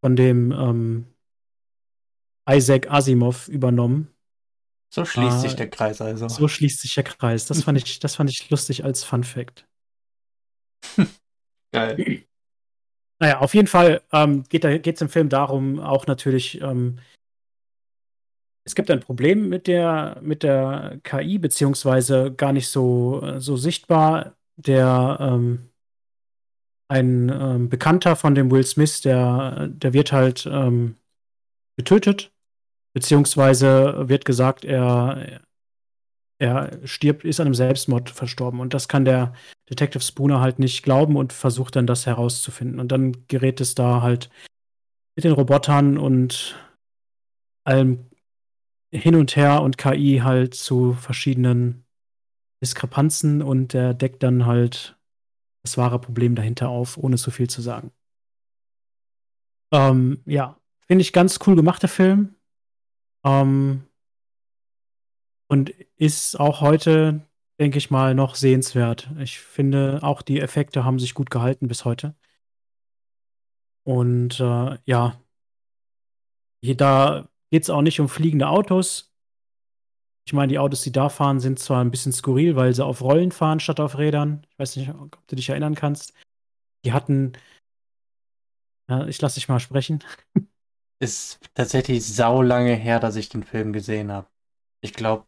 [0.00, 1.06] von dem ähm,
[2.48, 4.08] Isaac Asimov übernommen.
[4.92, 6.28] So schließt äh, sich der Kreis also.
[6.28, 7.46] So schließt sich der Kreis.
[7.46, 9.66] Das fand ich, das fand ich lustig als Fun Fact.
[11.72, 12.24] Geil.
[13.20, 16.98] Naja, auf jeden Fall ähm, geht es im Film darum, auch natürlich, ähm,
[18.64, 24.36] es gibt ein Problem mit der, mit der KI, beziehungsweise gar nicht so, so sichtbar.
[24.56, 25.70] Der ähm,
[26.88, 30.96] ein ähm, Bekannter von dem Will Smith, der, der wird halt ähm,
[31.76, 32.32] getötet,
[32.92, 35.40] beziehungsweise wird gesagt, er,
[36.38, 38.60] er stirbt, ist an einem Selbstmord verstorben.
[38.60, 39.34] Und das kann der
[39.68, 42.80] Detective Spooner halt nicht glauben und versucht dann das herauszufinden.
[42.80, 44.30] Und dann gerät es da halt
[45.16, 46.56] mit den Robotern und
[47.64, 48.10] allem
[48.92, 51.84] hin und her und KI halt zu verschiedenen
[52.62, 54.98] Diskrepanzen und der deckt dann halt
[55.62, 57.92] das wahre Problem dahinter auf, ohne zu viel zu sagen.
[59.72, 62.34] Ähm, ja, finde ich ganz cool gemacht, der Film.
[63.24, 63.86] Ähm,
[65.48, 67.26] und ist auch heute,
[67.58, 69.10] denke ich mal, noch sehenswert.
[69.18, 72.14] Ich finde, auch die Effekte haben sich gut gehalten bis heute.
[73.84, 75.20] Und äh, ja,
[76.62, 79.12] da geht es auch nicht um fliegende Autos.
[80.26, 83.02] Ich meine, die Autos, die da fahren, sind zwar ein bisschen skurril, weil sie auf
[83.02, 84.46] Rollen fahren statt auf Rädern.
[84.50, 86.14] Ich weiß nicht, ob du dich erinnern kannst.
[86.84, 87.32] Die hatten.
[88.88, 90.04] Ja, ich lasse dich mal sprechen.
[91.02, 94.28] Ist tatsächlich saulange her, dass ich den Film gesehen habe.
[94.82, 95.26] Ich glaube,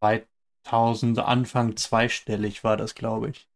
[0.00, 3.48] 2000 Anfang zweistellig war das, glaube ich.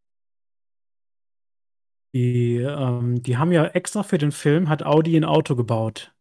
[2.15, 6.15] Die, ähm, die haben ja extra für den Film, hat Audi ein Auto gebaut.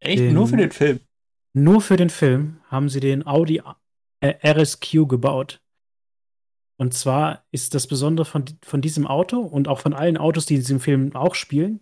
[0.00, 0.20] Echt?
[0.20, 1.00] Den, nur für den Film?
[1.54, 3.62] Nur für den Film haben sie den Audi
[4.20, 5.60] äh, RSQ gebaut.
[6.80, 10.54] Und zwar ist das Besondere von, von diesem Auto und auch von allen Autos, die
[10.54, 11.80] in diesem Film auch spielen,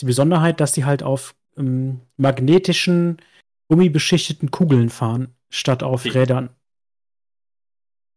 [0.00, 3.18] die Besonderheit, dass die halt auf ähm, magnetischen,
[3.68, 6.18] gummibeschichteten Kugeln fahren, statt auf okay.
[6.18, 6.50] Rädern.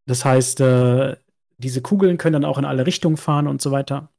[0.06, 1.18] Das heißt, äh,
[1.58, 4.10] diese Kugeln können dann auch in alle Richtungen fahren und so weiter.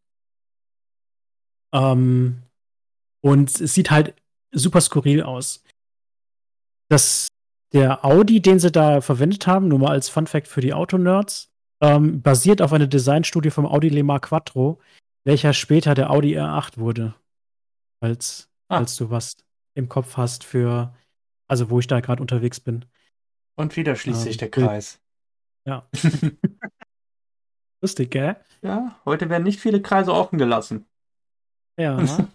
[1.73, 2.43] Ähm,
[3.23, 4.15] und es sieht halt
[4.53, 5.63] super skurril aus.
[6.89, 7.29] Das,
[7.73, 11.51] der Audi, den sie da verwendet haben, nur mal als Fun Fact für die Autonerds,
[11.81, 14.81] ähm, basiert auf einer Designstudie vom Audi Le Mans Quattro,
[15.25, 17.15] welcher später der Audi R8 wurde.
[18.01, 18.79] Als, ah.
[18.79, 19.37] als du was
[19.75, 20.95] im Kopf hast für,
[21.49, 22.85] also wo ich da gerade unterwegs bin.
[23.57, 25.01] Und wieder schließt ähm, sich der Kreis.
[25.67, 25.89] Ja.
[27.83, 28.37] Lustig, gell?
[28.63, 30.87] Ja, heute werden nicht viele Kreise offen gelassen.
[31.79, 31.99] Ja.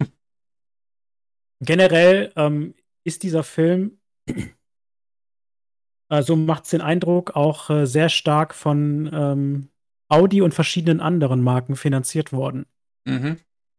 [1.62, 2.74] Generell ähm,
[3.04, 4.00] ist dieser Film,
[6.10, 9.70] also macht es den Eindruck, auch äh, sehr stark von ähm,
[10.08, 12.66] Audi und verschiedenen anderen Marken finanziert worden.
[13.06, 13.38] Mhm.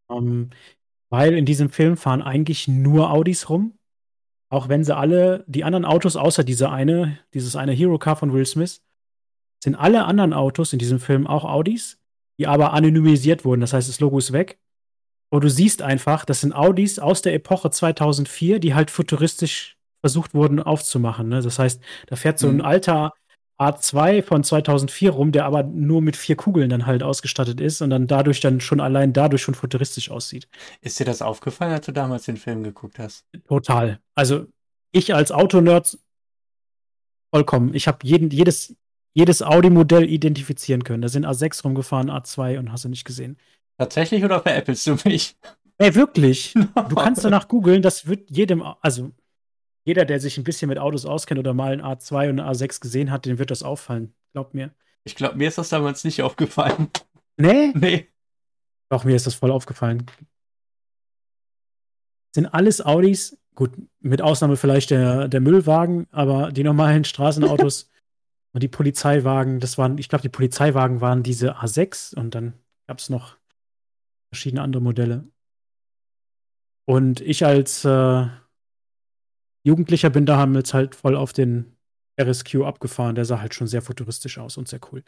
[0.09, 0.49] Ähm,
[1.09, 3.77] weil in diesem Film fahren eigentlich nur Audis rum.
[4.49, 8.31] Auch wenn sie alle, die anderen Autos, außer diese eine, dieses eine Hero Car von
[8.33, 8.81] Will Smith,
[9.61, 11.99] sind alle anderen Autos in diesem Film auch Audis,
[12.39, 13.61] die aber anonymisiert wurden.
[13.61, 14.59] Das heißt, das Logo ist weg.
[15.29, 20.33] Und du siehst einfach, das sind Audis aus der Epoche 2004, die halt futuristisch versucht
[20.33, 21.27] wurden aufzumachen.
[21.27, 21.41] Ne?
[21.41, 22.61] Das heißt, da fährt so ein mhm.
[22.61, 23.13] alter
[23.59, 27.89] A2 von 2004 rum, der aber nur mit vier Kugeln dann halt ausgestattet ist und
[27.89, 30.47] dann dadurch dann schon allein dadurch schon futuristisch aussieht.
[30.81, 33.25] Ist dir das aufgefallen, als du damals den Film geguckt hast?
[33.47, 33.99] Total.
[34.15, 34.45] Also
[34.91, 35.97] ich als Autonerd
[37.33, 37.73] vollkommen.
[37.73, 38.75] Ich habe jedes,
[39.13, 41.01] jedes Audi-Modell identifizieren können.
[41.01, 43.37] Da sind A6 rumgefahren, A2 und hast du nicht gesehen.
[43.79, 45.35] Tatsächlich oder veräppelst du mich?
[45.77, 46.53] Ey, wirklich.
[46.89, 49.11] Du kannst danach googeln, das wird jedem, also
[49.87, 52.81] jeder, der sich ein bisschen mit Autos auskennt oder mal ein A2 und ein A6
[52.81, 54.13] gesehen hat, dem wird das auffallen.
[54.33, 54.71] Glaub mir.
[55.05, 56.89] Ich glaube, mir ist das damals nicht aufgefallen.
[57.39, 57.71] Nee?
[57.75, 58.07] Nee.
[58.89, 60.07] Doch, mir ist das voll aufgefallen.
[62.33, 63.69] sind alles Audis, gut,
[63.99, 67.91] mit Ausnahme vielleicht der, der Müllwagen, aber die normalen Straßenautos
[68.57, 72.53] Und die Polizeiwagen, das waren, ich glaube, die Polizeiwagen waren diese A6 und dann
[72.87, 73.37] gab es noch
[74.31, 75.27] verschiedene andere Modelle.
[76.85, 78.25] Und ich als äh,
[79.67, 81.75] Jugendlicher bin da haben jetzt halt voll auf den
[82.19, 83.15] RSQ abgefahren.
[83.15, 85.03] Der sah halt schon sehr futuristisch aus und sehr cool.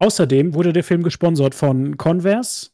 [0.00, 2.70] Außerdem wurde der Film gesponsert von Converse,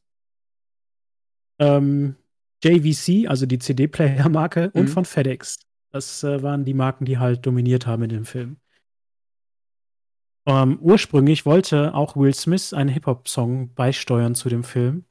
[1.61, 2.17] ähm,
[2.63, 4.81] JVC, also die CD-Player-Marke, mhm.
[4.81, 5.61] und von FedEx.
[5.93, 8.57] Das äh, waren die Marken, die halt dominiert haben in dem Film.
[10.47, 15.05] Ähm, ursprünglich wollte auch Will Smith einen Hip-Hop-Song beisteuern zu dem Film,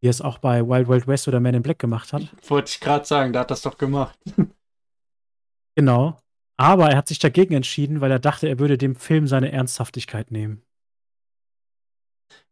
[0.00, 2.22] wie er es auch bei Wild Wild West oder Man in Black gemacht hat.
[2.48, 4.18] Wollte ich gerade sagen, da hat das doch gemacht.
[5.74, 6.18] genau.
[6.58, 10.30] Aber er hat sich dagegen entschieden, weil er dachte, er würde dem Film seine Ernsthaftigkeit
[10.30, 10.62] nehmen.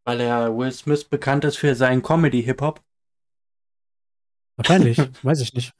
[0.04, 2.82] Weil er Will Smith bekannt ist für seinen Comedy-Hip-Hop?
[4.56, 5.74] Wahrscheinlich, weiß ich nicht.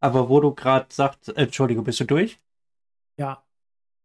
[0.00, 2.38] Aber wo du gerade sagst, äh, Entschuldigung, bist du durch?
[3.18, 3.42] Ja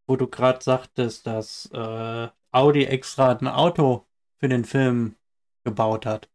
[0.08, 4.06] wo du gerade sagtest, dass äh, Audi extra ein Auto
[4.38, 5.16] für den Film
[5.66, 6.30] gebaut hat,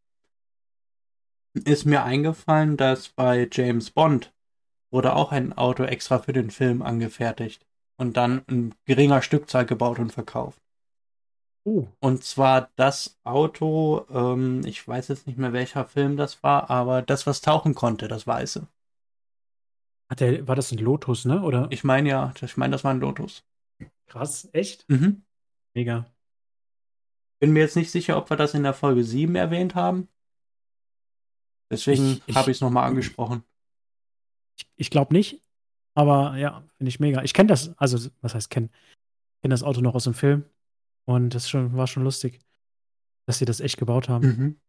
[1.55, 4.33] ist mir eingefallen, dass bei James Bond
[4.91, 7.67] wurde auch ein Auto extra für den Film angefertigt
[7.97, 10.61] und dann in geringer Stückzahl gebaut und verkauft.
[11.65, 11.87] Oh.
[12.01, 17.03] Und zwar das Auto, ähm, ich weiß jetzt nicht mehr welcher Film das war, aber
[17.03, 18.67] das, was tauchen konnte, das Weiße.
[20.09, 21.43] Hat der, war das ein Lotus, ne?
[21.43, 21.69] Oder?
[21.71, 23.45] Ich meine ja, ich meine, das war ein Lotus.
[24.07, 24.89] Krass, echt?
[24.89, 25.23] Mhm.
[25.75, 26.07] Mega.
[27.41, 30.09] Bin mir jetzt nicht sicher, ob wir das in der Folge 7 erwähnt haben.
[31.71, 33.45] Deswegen habe ich es nochmal angesprochen.
[34.59, 35.43] Ich, ich glaube nicht,
[35.95, 37.23] aber ja, finde ich mega.
[37.23, 38.71] Ich kenne das, also was heißt kennen?
[38.73, 40.45] Ich kenne das Auto noch aus dem Film
[41.07, 42.41] und das schon, war schon lustig,
[43.27, 44.27] dass sie das echt gebaut haben.
[44.27, 44.61] Mhm.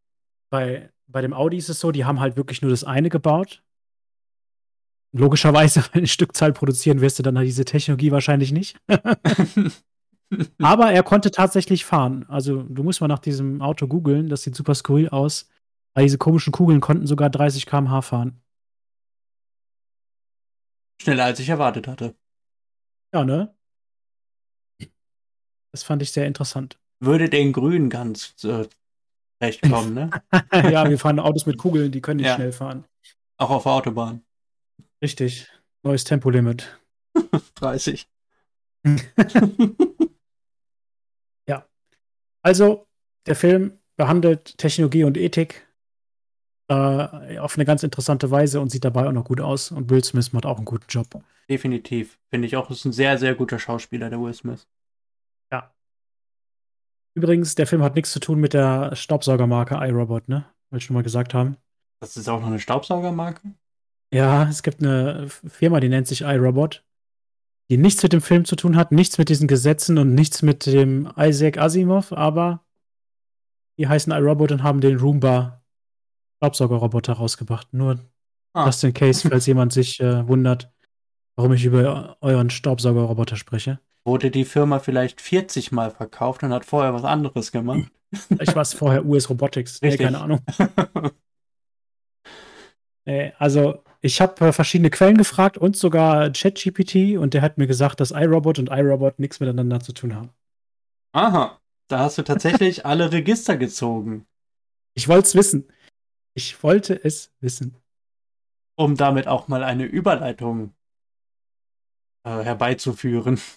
[0.50, 3.64] Bei, bei dem Audi ist es so, die haben halt wirklich nur das eine gebaut.
[5.12, 8.78] Logischerweise, wenn eine Stückzahl produzieren, wirst du dann halt diese Technologie wahrscheinlich nicht.
[10.62, 12.26] Aber er konnte tatsächlich fahren.
[12.30, 15.50] Also du musst mal nach diesem Auto googeln, das sieht super skurril aus.
[15.94, 18.42] Weil diese komischen Kugeln konnten sogar 30 km/h fahren.
[21.02, 22.16] Schneller als ich erwartet hatte.
[23.14, 23.54] Ja, ne?
[25.74, 26.80] Das fand ich sehr interessant.
[27.02, 28.68] Würde den Grün ganz äh,
[29.42, 30.10] recht kommen, ne?
[30.54, 32.36] ja, wir fahren Autos mit Kugeln, die können nicht Ja.
[32.36, 32.86] schnell fahren.
[33.38, 34.24] Auch auf der Autobahn.
[35.02, 35.50] Richtig.
[35.84, 36.80] Neues Tempolimit.
[37.56, 38.08] 30.
[42.42, 42.88] Also,
[43.28, 45.68] der Film behandelt Technologie und Ethik
[46.70, 49.72] äh, auf eine ganz interessante Weise und sieht dabei auch noch gut aus.
[49.72, 51.08] Und Will Smith macht auch einen guten Job.
[51.50, 52.18] Definitiv.
[52.30, 54.68] Finde ich auch, ist ein sehr, sehr guter Schauspieler, der Will Smith.
[57.14, 60.46] Übrigens, der Film hat nichts zu tun mit der Staubsaugermarke iRobot, ne?
[60.70, 61.58] Will ich schon mal gesagt haben.
[62.00, 63.54] Das ist auch noch eine Staubsaugermarke?
[64.14, 66.84] Ja, es gibt eine Firma, die nennt sich iRobot,
[67.72, 70.66] die nichts mit dem Film zu tun hat, nichts mit diesen Gesetzen und nichts mit
[70.66, 72.66] dem Isaac Asimov, aber
[73.80, 75.64] die heißen iRobot und haben den Roomba
[76.38, 77.74] Staubsaugerroboter rausgebracht.
[77.74, 78.00] Nur
[78.54, 78.66] Ah.
[78.66, 80.70] just in case, falls jemand sich äh, wundert,
[81.38, 83.80] warum ich über euren Staubsaugerroboter spreche.
[84.04, 87.90] Wurde die Firma vielleicht 40 Mal verkauft und hat vorher was anderes gemacht?
[88.42, 89.82] Ich war es vorher US Robotics.
[89.82, 90.42] Nee, keine Ahnung.
[93.04, 97.68] Äh, also, ich habe äh, verschiedene Quellen gefragt und sogar ChatGPT und der hat mir
[97.68, 100.30] gesagt, dass iRobot und iRobot nichts miteinander zu tun haben.
[101.14, 104.26] Aha, da hast du tatsächlich alle Register gezogen,
[104.96, 105.68] Ich wollte es wissen.
[106.34, 107.76] Ich wollte es wissen.
[108.76, 110.74] um damit auch mal eine Überleitung
[112.26, 113.40] äh, herbeizuführen.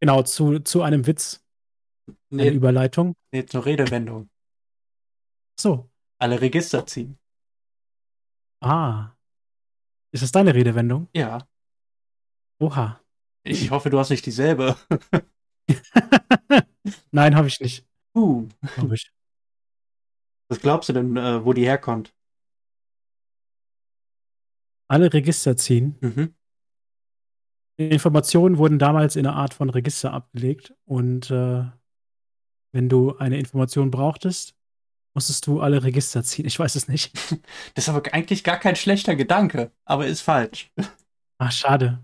[0.00, 1.44] Genau, zu, zu einem Witz,
[2.30, 3.14] eine Nee, Überleitung.
[3.32, 4.30] nee, zur Redewendung.
[5.58, 5.90] So.
[6.20, 7.18] Alle Register ziehen.
[8.62, 9.16] Ah.
[10.12, 11.08] Ist das deine Redewendung?
[11.14, 11.46] Ja,
[12.60, 13.00] Oha.
[13.44, 14.76] ich hoffe, du hast nicht dieselbe.
[17.10, 17.86] Nein, habe ich nicht.
[18.14, 19.12] Uh, Glaub ich.
[20.48, 22.14] was glaubst du denn, äh, wo die herkommt?
[24.88, 25.96] Alle Register ziehen.
[26.00, 26.34] Mhm.
[27.76, 31.64] Informationen wurden damals in einer Art von Register abgelegt und äh,
[32.72, 34.56] wenn du eine Information brauchtest,
[35.18, 36.46] musstest du alle Register ziehen.
[36.46, 37.12] Ich weiß es nicht.
[37.74, 40.70] Das ist aber eigentlich gar kein schlechter Gedanke, aber ist falsch.
[41.38, 41.98] Ach, schade.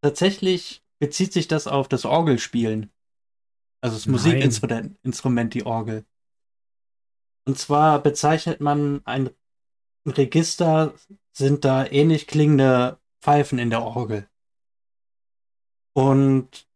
[0.00, 2.90] Tatsächlich bezieht sich das auf das Orgelspielen.
[3.82, 4.12] Also das Nein.
[4.12, 6.06] Musikinstrument, Instrument, die Orgel.
[7.44, 9.28] Und zwar bezeichnet man ein
[10.06, 10.94] Register,
[11.32, 14.26] sind da ähnlich klingende Pfeifen in der Orgel.
[15.92, 16.66] Und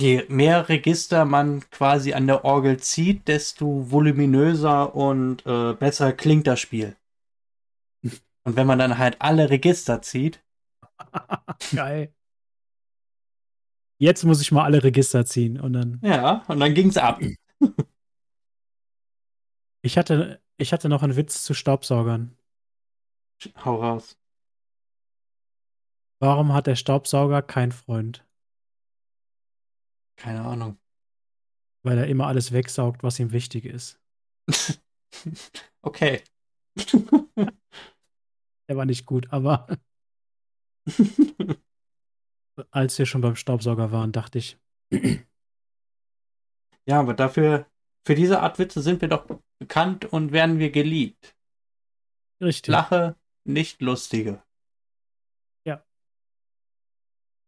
[0.00, 6.46] je mehr Register man quasi an der Orgel zieht, desto voluminöser und äh, besser klingt
[6.46, 6.96] das Spiel.
[8.44, 10.40] Und wenn man dann halt alle Register zieht,
[11.74, 12.12] Geil.
[14.00, 16.00] Jetzt muss ich mal alle Register ziehen und dann.
[16.02, 17.20] ja, und dann ging's ab.
[19.80, 22.36] Ich hatte, ich hatte noch einen Witz zu Staubsaugern.
[23.64, 24.18] Hau raus.
[26.18, 28.27] Warum hat der Staubsauger keinen Freund?
[30.18, 30.78] Keine Ahnung.
[31.82, 34.00] Weil er immer alles wegsaugt, was ihm wichtig ist.
[35.82, 36.22] okay.
[38.68, 39.66] Der war nicht gut, aber
[42.70, 44.58] als wir schon beim Staubsauger waren, dachte ich,
[46.86, 47.66] ja, aber dafür,
[48.06, 49.26] für diese Art Witze sind wir doch
[49.58, 51.36] bekannt und werden wir geliebt.
[52.40, 54.42] richtig, Lache, nicht lustige.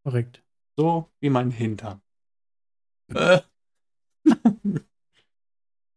[0.03, 0.43] korrekt.
[0.77, 2.03] So wie mein Hintern.
[3.15, 3.41] Äh.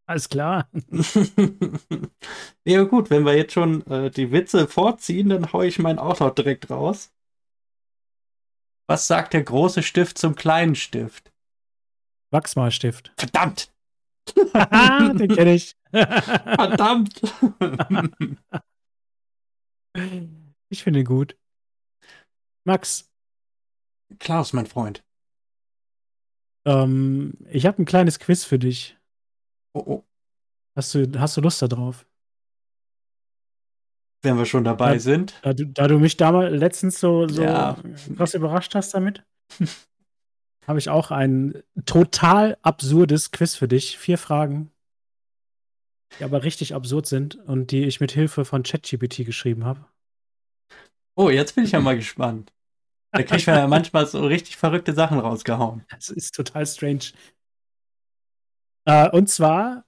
[0.06, 0.68] Alles klar.
[2.64, 6.28] ja, gut, wenn wir jetzt schon äh, die Witze vorziehen, dann hau ich mein Auto
[6.30, 7.10] direkt raus.
[8.86, 11.32] Was sagt der große Stift zum kleinen Stift?
[12.30, 13.12] Wachsmalstift.
[13.16, 13.72] Verdammt!
[14.36, 15.76] Den kenne ich.
[15.90, 17.22] Verdammt!
[20.68, 21.38] ich finde ihn gut.
[22.66, 23.10] Max,
[24.18, 25.04] Klaus, mein Freund.
[26.64, 28.96] Ähm, ich habe ein kleines Quiz für dich.
[29.74, 30.04] Oh, oh.
[30.76, 32.06] Hast du, hast du Lust darauf?
[34.22, 34.98] Wenn wir schon dabei Ja.
[34.98, 35.34] sind.
[35.42, 37.76] Da du, da du mich damals letztens so, so Ja.
[38.16, 39.22] krass überrascht hast damit,
[40.66, 43.98] habe ich auch ein total absurdes Quiz für dich.
[43.98, 44.70] Vier Fragen,
[46.18, 49.84] die aber richtig absurd sind und die ich mit Hilfe von ChatGPT geschrieben habe.
[51.16, 52.52] Oh, jetzt bin ich ja mal gespannt.
[53.14, 55.84] Da kriegt man ja manchmal so richtig verrückte Sachen rausgehauen.
[55.88, 57.12] Das ist total strange.
[58.86, 59.86] Äh, und zwar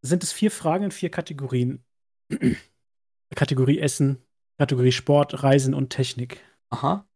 [0.00, 1.84] sind es vier Fragen in vier Kategorien.
[3.34, 4.24] Kategorie Essen,
[4.58, 6.42] Kategorie Sport, Reisen und Technik.
[6.70, 7.06] Aha.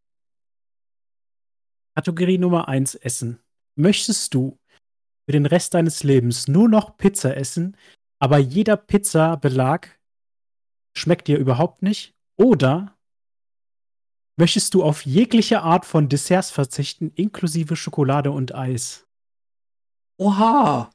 [1.96, 3.40] Kategorie Nummer eins Essen.
[3.76, 4.58] Möchtest du
[5.26, 7.78] für den Rest deines Lebens nur noch Pizza essen,
[8.20, 9.88] aber jeder Pizzabelag
[10.94, 12.14] schmeckt dir überhaupt nicht?
[12.36, 12.93] Oder
[14.36, 19.06] möchtest du auf jegliche Art von Desserts verzichten, inklusive Schokolade und Eis?
[20.18, 20.90] Oha.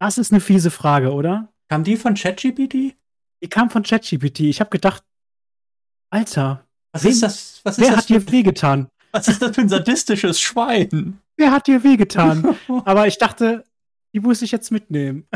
[0.00, 1.52] Das ist eine fiese Frage, oder?
[1.68, 2.96] Kam die von ChatGPT?
[3.42, 4.40] Die kam von ChatGPT.
[4.40, 5.04] Ich habe gedacht,
[6.10, 7.60] Alter, Was Wem- ist das?
[7.64, 8.88] Was ist wer das hat dir wehgetan?
[9.12, 11.20] was ist das für ein sadistisches Schwein?
[11.36, 12.56] Wer hat dir wehgetan?
[12.84, 13.64] Aber ich dachte,
[14.14, 15.28] die muss ich jetzt mitnehmen.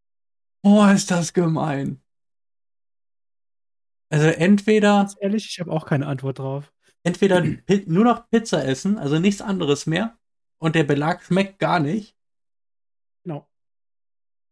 [0.62, 2.00] Boah, ist das gemein.
[4.10, 6.72] Also entweder, Ganz ehrlich, ich habe auch keine Antwort drauf.
[7.04, 7.42] entweder
[7.86, 10.16] nur noch Pizza essen, also nichts anderes mehr,
[10.58, 12.16] und der Belag schmeckt gar nicht,
[13.24, 13.48] Genau,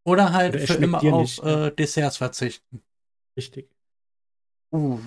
[0.06, 1.66] oder halt Oder er für immer auf nicht, ja.
[1.68, 2.82] äh, Desserts verzichten.
[3.38, 3.70] richtig.
[4.72, 4.98] Uh.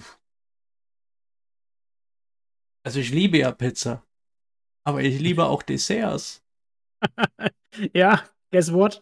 [2.85, 4.03] Also ich liebe ja Pizza,
[4.85, 6.43] aber ich liebe auch Desserts.
[7.93, 9.01] Ja, guess what?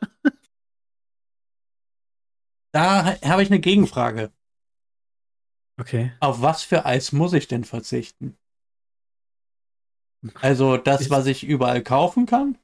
[2.73, 4.31] Da ha- habe ich eine Gegenfrage.
[5.77, 6.13] Okay.
[6.19, 8.37] Auf was für Eis muss ich denn verzichten?
[10.35, 12.57] Also das, Ist- was ich überall kaufen kann?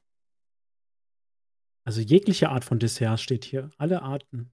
[1.84, 3.70] Also jegliche Art von Dessert steht hier.
[3.76, 4.52] Alle Arten.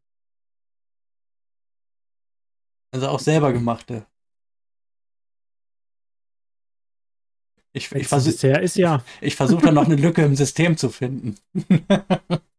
[2.92, 4.08] Also auch selber gemachte.
[7.72, 8.36] Ich, ich versuche
[8.76, 9.04] ja.
[9.36, 11.36] versuch da noch eine Lücke im System zu finden.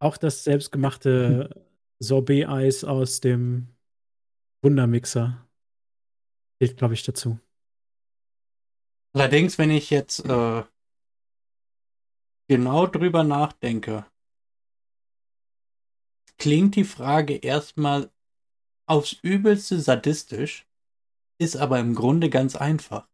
[0.00, 1.64] Auch das selbstgemachte
[1.98, 3.68] Sorbet-Eis aus dem
[4.62, 5.48] Wundermixer
[6.58, 7.38] zählt, glaube ich, dazu.
[9.14, 10.64] Allerdings, wenn ich jetzt äh,
[12.48, 14.06] genau drüber nachdenke,
[16.38, 18.10] klingt die Frage erstmal
[18.86, 20.66] aufs übelste sadistisch,
[21.38, 23.08] ist aber im Grunde ganz einfach.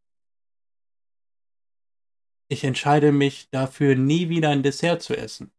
[2.48, 5.52] Ich entscheide mich dafür, nie wieder ein Dessert zu essen.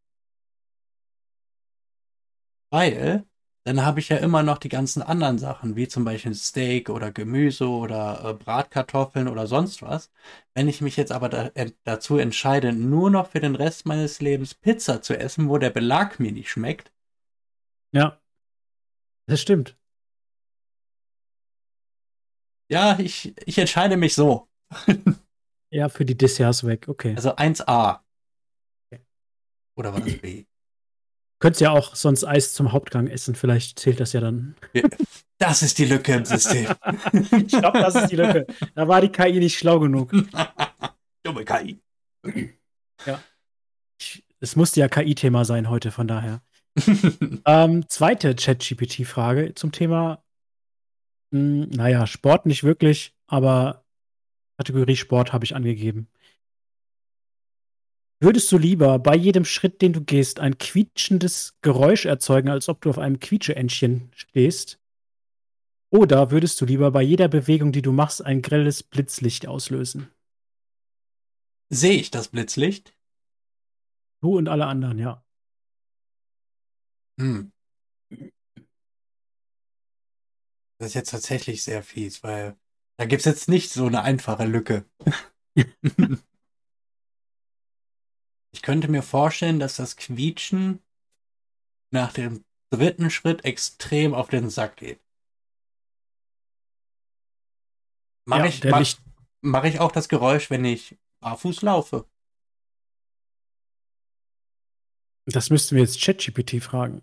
[2.72, 3.28] Weil
[3.66, 7.12] dann habe ich ja immer noch die ganzen anderen Sachen, wie zum Beispiel Steak oder
[7.12, 10.12] Gemüse oder äh, Bratkartoffeln oder sonst was.
[10.54, 14.22] Wenn ich mich jetzt aber da, äh, dazu entscheide, nur noch für den Rest meines
[14.22, 16.94] Lebens Pizza zu essen, wo der Belag mir nicht schmeckt,
[17.92, 18.22] Ja.
[19.28, 19.76] Das stimmt.
[22.70, 24.48] ja, ich, ich entscheide mich so.
[25.72, 26.88] Ja, für die Desserts weg.
[26.88, 27.16] Okay.
[27.18, 28.02] Also 1a.
[28.86, 29.04] Okay.
[29.76, 30.46] Oder war das B?
[31.46, 33.36] Könntest ja auch sonst Eis zum Hauptgang essen.
[33.36, 34.56] Vielleicht zählt das ja dann.
[35.38, 36.66] Das ist die Lücke im System.
[37.38, 38.48] ich glaube, das ist die Lücke.
[38.74, 40.12] Da war die KI nicht schlau genug.
[41.24, 41.80] Dumme KI.
[44.00, 46.42] Ich, es musste ja KI-Thema sein heute, von daher.
[47.46, 50.24] Ähm, zweite Chat-GPT-Frage zum Thema,
[51.30, 53.86] mh, naja, Sport nicht wirklich, aber
[54.58, 56.08] Kategorie Sport habe ich angegeben.
[58.22, 62.82] Würdest du lieber bei jedem Schritt, den du gehst, ein quietschendes Geräusch erzeugen, als ob
[62.82, 64.80] du auf einem Quietscheentchen stehst?
[65.90, 70.12] Oder würdest du lieber bei jeder Bewegung, die du machst, ein grelles Blitzlicht auslösen?
[71.70, 72.96] Sehe ich das Blitzlicht?
[74.22, 75.24] Du und alle anderen, ja.
[77.20, 77.52] Hm.
[80.78, 82.58] Das ist jetzt tatsächlich sehr fies, weil
[82.98, 84.86] da gibt es jetzt nicht so eine einfache Lücke.
[88.56, 90.82] ich könnte mir vorstellen, dass das Quietschen
[91.92, 95.02] nach dem dritten Schritt extrem auf den Sack geht.
[98.24, 98.88] Mache Ja, ich, mach,
[99.42, 102.10] mach ich auch das Geräusch, wenn ich barfuß laufe?
[105.26, 107.02] Das müssten wir jetzt ChatGPT fragen.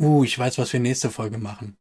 [0.00, 1.78] Uh, ich weiß, was wir nächste Folge machen.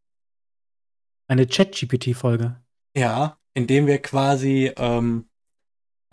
[1.28, 2.64] Eine ChatGPT-Folge.
[2.96, 5.28] Ja, indem wir quasi ähm,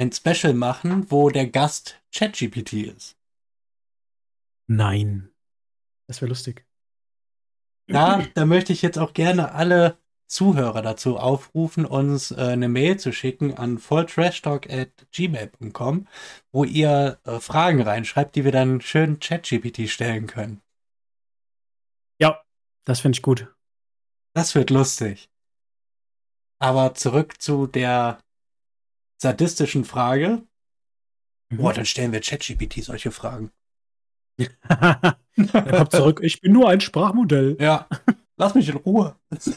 [0.01, 3.19] ein Special machen, wo der Gast ChatGPT ist.
[4.67, 5.31] Nein.
[6.07, 6.65] Das wäre lustig.
[7.87, 12.99] Da, da möchte ich jetzt auch gerne alle Zuhörer dazu aufrufen, uns äh, eine Mail
[12.99, 16.07] zu schicken an volltrashtalk@gmail.com,
[16.53, 20.63] wo ihr äh, Fragen reinschreibt, die wir dann schön ChatGPT stellen können.
[22.19, 22.41] Ja,
[22.85, 23.53] das finde ich gut.
[24.33, 25.29] Das wird lustig.
[26.59, 28.21] Aber zurück zu der
[29.21, 30.43] sadistischen Frage.
[31.51, 31.57] Mhm.
[31.57, 33.53] Boah, dann stellen wir ChatGPT solche Fragen.
[34.39, 35.19] er
[35.77, 36.21] kommt zurück.
[36.23, 37.57] Ich bin nur ein Sprachmodell.
[37.61, 37.87] Ja.
[38.37, 39.17] Lass mich in Ruhe.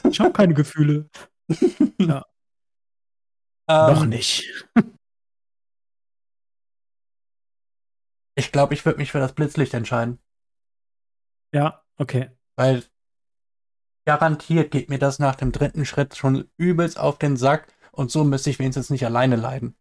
[0.10, 1.10] Ich habe keine Gefühle.
[2.00, 2.26] ja.
[3.70, 4.66] Ähm, Noch nicht.
[8.36, 10.20] ich glaube, ich würde mich für das Blitzlicht entscheiden.
[11.54, 12.32] Ja, okay.
[12.58, 12.84] Weil
[14.06, 18.24] garantiert geht mir das nach dem dritten Schritt schon übelst auf den Sack und so
[18.24, 19.76] müsste ich wenigstens nicht alleine leiden.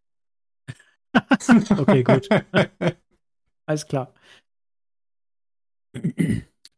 [1.79, 2.29] okay, gut.
[3.67, 4.15] Alles klar.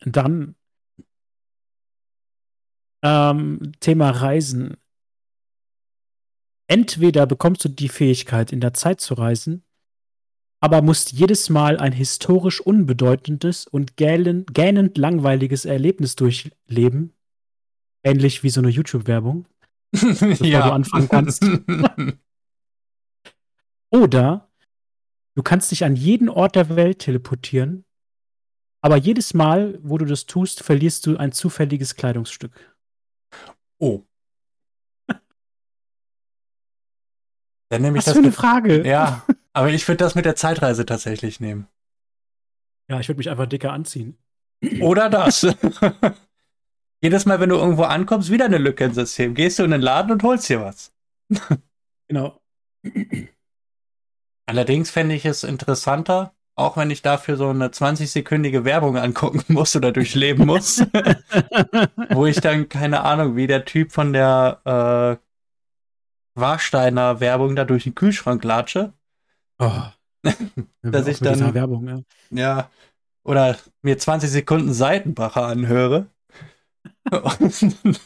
[0.00, 0.54] Dann
[3.02, 4.76] ähm, Thema Reisen.
[6.66, 9.64] Entweder bekommst du die Fähigkeit, in der Zeit zu reisen,
[10.60, 17.12] aber musst jedes Mal ein historisch unbedeutendes und gähnend, gähnend langweiliges Erlebnis durchleben.
[18.02, 19.46] Ähnlich wie so eine YouTube-Werbung.
[20.00, 20.66] Bevor ja.
[20.66, 21.44] du anfangen kannst.
[23.90, 24.50] Oder
[25.34, 27.84] du kannst dich an jeden Ort der Welt teleportieren,
[28.82, 32.76] aber jedes Mal, wo du das tust, verlierst du ein zufälliges Kleidungsstück.
[33.78, 34.02] Oh.
[37.70, 38.86] Dann nehme ich Was das für eine Frage.
[38.86, 41.66] Ja, aber ich würde das mit der Zeitreise tatsächlich nehmen.
[42.90, 44.18] Ja, ich würde mich einfach dicker anziehen.
[44.80, 45.46] Oder das.
[47.02, 49.34] Jedes Mal, wenn du irgendwo ankommst, wieder eine Lücke im System.
[49.34, 50.92] Gehst du in den Laden und holst dir was.
[52.08, 52.40] genau.
[54.46, 59.74] Allerdings fände ich es interessanter, auch wenn ich dafür so eine 20-sekündige Werbung angucken muss
[59.74, 60.80] oder durchleben muss,
[62.10, 67.84] wo ich dann, keine Ahnung, wie der Typ von der äh, Warsteiner Werbung da durch
[67.84, 68.92] den Kühlschrank latsche.
[69.58, 69.82] Oh.
[70.82, 72.00] dass ich dann Werbung, ja.
[72.30, 72.70] ja.
[73.24, 76.06] oder mir 20 Sekunden Seitenbacher anhöre.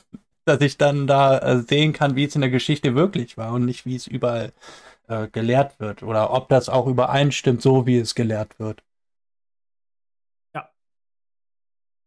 [0.44, 3.64] dass ich dann da äh, sehen kann, wie es in der Geschichte wirklich war und
[3.64, 4.52] nicht, wie es überall
[5.08, 8.82] äh, gelehrt wird oder ob das auch übereinstimmt, so wie es gelehrt wird.
[10.54, 10.70] Ja.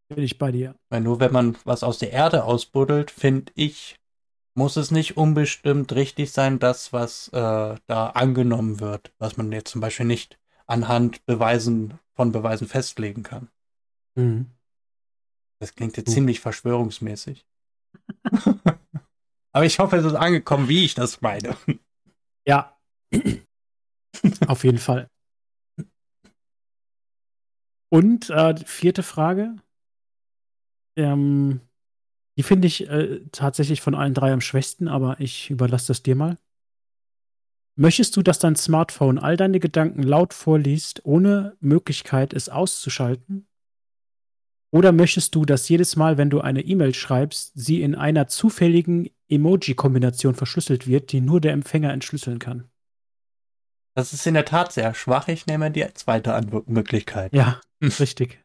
[0.09, 0.75] Bin ich bei dir.
[0.89, 3.95] Weil nur wenn man was aus der Erde ausbuddelt, finde ich,
[4.53, 9.71] muss es nicht unbestimmt richtig sein, das, was äh, da angenommen wird, was man jetzt
[9.71, 13.49] zum Beispiel nicht anhand Beweisen von Beweisen festlegen kann.
[14.15, 14.51] Mhm.
[15.61, 16.13] Das klingt jetzt mhm.
[16.13, 17.45] ziemlich verschwörungsmäßig.
[19.53, 21.55] Aber ich hoffe, es ist angekommen, wie ich das meine.
[22.47, 22.77] Ja,
[24.47, 25.09] Auf jeden Fall.
[27.89, 29.55] Und äh, vierte Frage.
[30.95, 31.61] Ähm,
[32.37, 36.15] die finde ich äh, tatsächlich von allen drei am schwächsten, aber ich überlasse das dir
[36.15, 36.37] mal.
[37.77, 43.47] Möchtest du, dass dein Smartphone all deine Gedanken laut vorliest, ohne Möglichkeit, es auszuschalten?
[44.71, 49.09] Oder möchtest du, dass jedes Mal, wenn du eine E-Mail schreibst, sie in einer zufälligen
[49.27, 52.69] Emoji-Kombination verschlüsselt wird, die nur der Empfänger entschlüsseln kann?
[53.93, 55.27] Das ist in der Tat sehr schwach.
[55.27, 57.33] Ich nehme die zweite Möglichkeit.
[57.33, 58.41] Ja, richtig.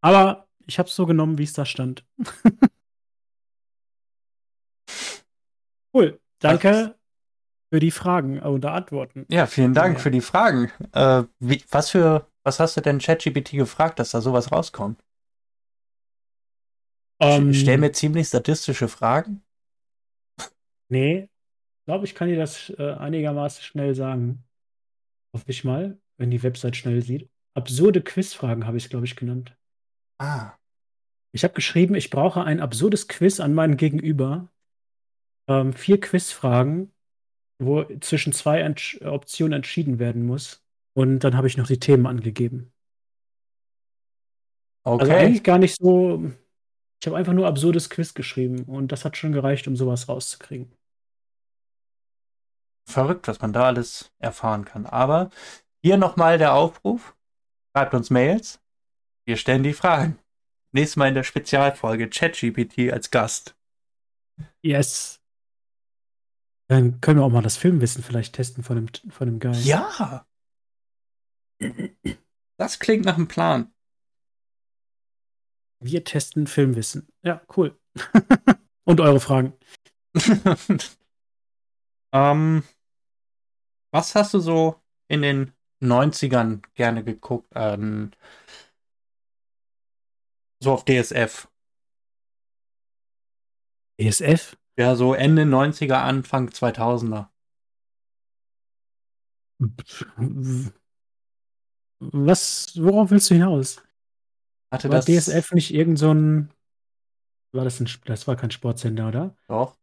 [0.00, 2.06] Aber ich habe es so genommen, wie es da stand.
[5.92, 6.20] cool.
[6.38, 6.94] Danke
[7.70, 9.26] für die Fragen und Antworten.
[9.28, 10.02] Ja, vielen Dank ja.
[10.02, 10.70] für die Fragen.
[10.92, 15.04] Äh, wie, was für, was hast du denn ChatGPT gefragt, dass da sowas rauskommt?
[17.20, 19.42] Um, ich stell mir ziemlich statistische Fragen.
[20.88, 21.28] Nee,
[21.84, 24.44] glaube, ich kann dir das äh, einigermaßen schnell sagen.
[25.34, 27.30] Hoffe ich mal, wenn die Website schnell sieht.
[27.54, 29.54] Absurde Quizfragen habe ich es, glaube ich, genannt.
[30.18, 30.56] Ah.
[31.32, 34.50] Ich habe geschrieben, ich brauche ein absurdes Quiz an meinen Gegenüber.
[35.48, 36.92] Ähm, vier Quizfragen,
[37.58, 40.62] wo zwischen zwei Entsch Optionen entschieden werden muss.
[40.94, 42.72] Und dann habe ich noch die Themen angegeben.
[44.84, 45.12] Also okay.
[45.12, 46.32] Also eigentlich gar nicht so.
[47.00, 50.72] Ich habe einfach nur absurdes Quiz geschrieben und das hat schon gereicht, um sowas rauszukriegen
[52.88, 54.86] verrückt, was man da alles erfahren kann.
[54.86, 55.30] Aber
[55.82, 57.14] hier nochmal der Aufruf.
[57.72, 58.60] Schreibt uns Mails.
[59.24, 60.18] Wir stellen die Fragen.
[60.72, 63.56] Nächstes Mal in der Spezialfolge ChatGPT als Gast.
[64.62, 65.20] Yes.
[66.68, 69.58] Dann können wir auch mal das Filmwissen vielleicht testen von dem, von dem Guy.
[69.62, 70.26] Ja.
[72.56, 73.72] Das klingt nach einem Plan.
[75.80, 77.08] Wir testen Filmwissen.
[77.22, 77.78] Ja, cool.
[78.84, 79.52] Und eure Fragen.
[82.12, 82.62] ähm,
[83.92, 87.48] was hast du so in den 90ern gerne geguckt?
[87.54, 88.10] Ähm,
[90.60, 91.48] so auf DSF?
[93.98, 94.56] ESF?
[94.76, 97.28] Ja, so Ende 90er, Anfang 2000er.
[102.00, 103.82] Was, worauf willst du hinaus?
[104.70, 106.52] Hatte War das DSF nicht irgend so ein.
[107.52, 107.88] War das ein.
[108.04, 109.36] Das war kein Sportsender, oder?
[109.48, 109.78] Doch.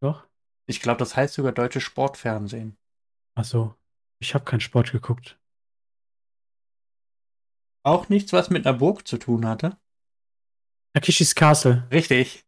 [0.00, 0.26] Doch?
[0.66, 2.76] Ich glaube, das heißt sogar deutsches Sportfernsehen.
[3.34, 3.74] Ach so.
[4.20, 5.38] Ich habe keinen Sport geguckt.
[7.84, 9.76] Auch nichts, was mit einer Burg zu tun hatte.
[10.94, 11.88] Takeshis Castle.
[11.90, 12.44] Richtig.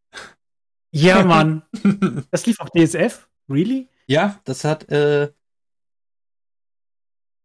[0.93, 1.63] Ja, Mann.
[2.31, 3.29] Das lief auf DSF?
[3.49, 3.89] Really?
[4.07, 5.33] ja, das hat äh,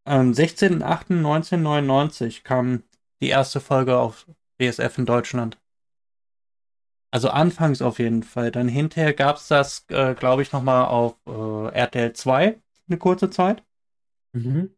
[0.05, 2.83] am 16.08.1999 kam
[3.21, 4.27] die erste Folge auf
[4.59, 5.57] DSF in Deutschland.
[7.11, 8.51] Also anfangs auf jeden Fall.
[8.51, 13.29] Dann hinterher gab es das, äh, glaube ich, nochmal auf äh, RTL 2 eine kurze
[13.29, 13.63] Zeit.
[14.33, 14.75] Mhm.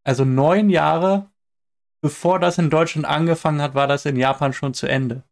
[0.04, 1.34] Also neun Jahre
[2.04, 5.24] bevor das in Deutschland angefangen hat, war das in Japan schon zu Ende.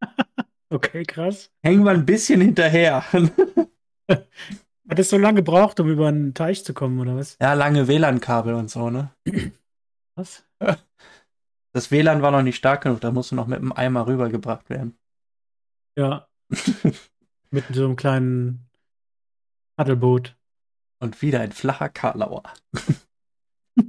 [0.72, 1.50] Okay, krass.
[1.64, 3.04] Hängen wir ein bisschen hinterher.
[4.08, 4.28] Hat
[4.88, 7.36] es so lange gebraucht, um über einen Teich zu kommen, oder was?
[7.42, 9.10] ja, lange WLAN-Kabel und so, ne?
[10.14, 10.44] Was?
[11.72, 14.98] Das WLAN war noch nicht stark genug, da musste noch mit dem Eimer rübergebracht werden.
[15.96, 16.28] Ja.
[17.52, 18.70] Mit so einem kleinen
[19.76, 20.36] Paddelboot.
[21.02, 22.42] Und wieder ein flacher Karlauer.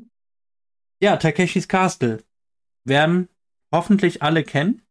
[1.01, 2.23] ja, Takeshis Castle.
[2.85, 3.27] Werden
[3.73, 4.81] hoffentlich alle kennen.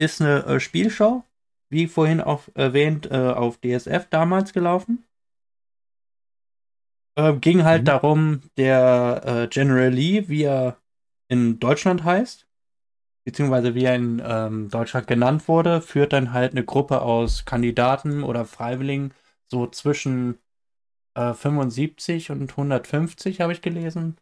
[0.00, 1.24] Ist eine äh, Spielshow,
[1.70, 5.04] wie vorhin auch erwähnt, äh, auf DSF damals gelaufen.
[7.16, 7.86] Äh, ging halt Mhm.
[7.86, 10.81] darum, der äh, General Lee, wie er
[11.32, 12.46] in Deutschland heißt,
[13.24, 18.22] beziehungsweise wie er in ähm, Deutschland genannt wurde, führt dann halt eine Gruppe aus Kandidaten
[18.22, 19.14] oder Freiwilligen
[19.46, 20.38] so zwischen
[21.14, 24.18] äh, 75 und 150, habe ich gelesen,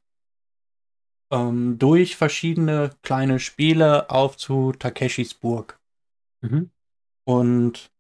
[1.33, 5.81] ähm, durch verschiedene kleine Spiele auf zu Takeshis Burg.
[6.43, 6.71] Mhm.
[7.25, 7.91] Und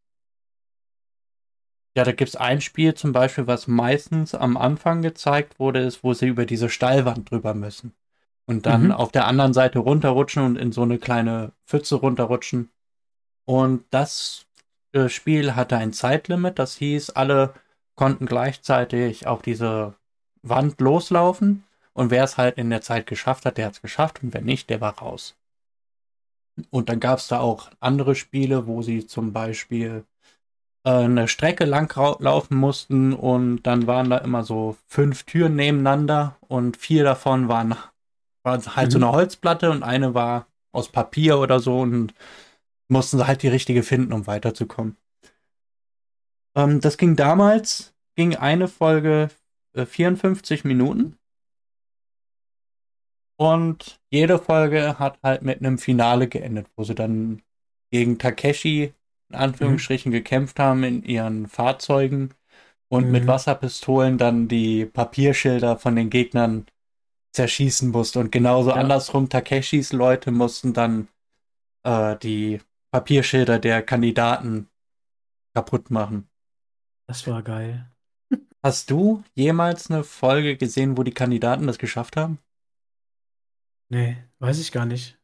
[1.97, 6.05] ja, da gibt es ein Spiel zum Beispiel, was meistens am Anfang gezeigt wurde, ist,
[6.05, 7.93] wo sie über diese Steilwand drüber müssen.
[8.51, 8.91] Und dann Mhm.
[8.91, 12.69] auf der anderen Seite runterrutschen und in so eine kleine Pfütze runterrutschen.
[13.45, 14.45] Und das
[14.93, 17.55] äh, Spiel hatte ein Zeitlimit, das hieß, alle
[17.95, 19.95] konnten gleichzeitig auf diese
[20.43, 21.63] Wand loslaufen.
[21.93, 24.21] Und wer es halt in der Zeit geschafft hat, der hat es geschafft.
[24.25, 25.37] Und wer nicht, der war raus.
[26.71, 30.05] Und dann gab es da auch andere Spiele, wo sie zum Beispiel
[30.85, 36.37] äh, eine Strecke lang laufen mussten und dann waren da immer so fünf Türen nebeneinander
[36.49, 37.77] und vier davon waren,
[38.43, 39.05] waren halt so Mhm.
[39.05, 42.15] eine Holzplatte und eine war aus Papier oder so und
[42.89, 44.97] mussten sie halt die richtige finden, um weiterzukommen.
[46.57, 49.31] Ähm, das ging damals, ging eine Folge
[49.75, 51.17] äh, 54 Minuten.
[53.37, 57.43] Und jede Folge hat halt mit einem Finale geendet, wo sie dann
[57.91, 58.93] gegen Takeshi
[59.31, 62.35] in Anführungsstrichen gekämpft haben in ihren Fahrzeugen
[62.89, 63.13] und Mhm.
[63.13, 66.67] mit Wasserpistolen dann die Papierschilder von den Gegnern
[67.33, 68.19] zerschießen musste.
[68.21, 68.77] Und genauso Ja.
[68.77, 71.09] andersrum, Takeshis Leute mussten dann
[71.85, 72.61] äh, die
[72.91, 74.69] Papierschilder der Kandidaten
[75.55, 76.29] kaputt machen.
[77.07, 77.91] Das war geil.
[78.63, 82.39] Hast du jemals eine Folge gesehen, wo die Kandidaten das geschafft haben?
[83.89, 85.19] Nee, weiß ich gar nicht.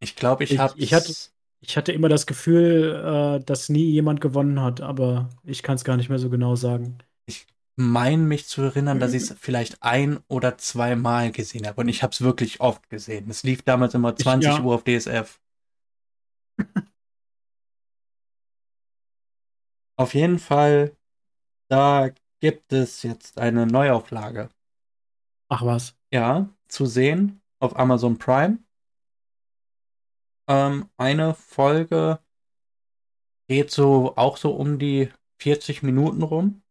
[0.00, 1.12] Ich glaube, ich, Ich- habe ich hatte-
[1.60, 5.84] Ich hatte immer das Gefühl, äh, dass nie jemand gewonnen hat, aber ich kann es
[5.84, 6.98] gar nicht mehr so genau sagen.
[7.76, 11.82] Mein mich zu erinnern, dass ich es vielleicht ein oder zweimal gesehen habe.
[11.82, 13.28] Und ich habe es wirklich oft gesehen.
[13.30, 14.60] Es lief damals immer 20 ja.
[14.62, 15.38] Uhr auf DSF.
[19.96, 20.96] auf jeden Fall,
[21.68, 22.10] da
[22.40, 24.48] gibt es jetzt eine Neuauflage.
[25.48, 25.94] Ach was.
[26.10, 28.58] Ja, zu sehen auf Amazon Prime.
[30.48, 32.20] Ähm, eine Folge
[33.48, 35.10] geht so auch so um die
[35.40, 36.62] 40 Minuten rum.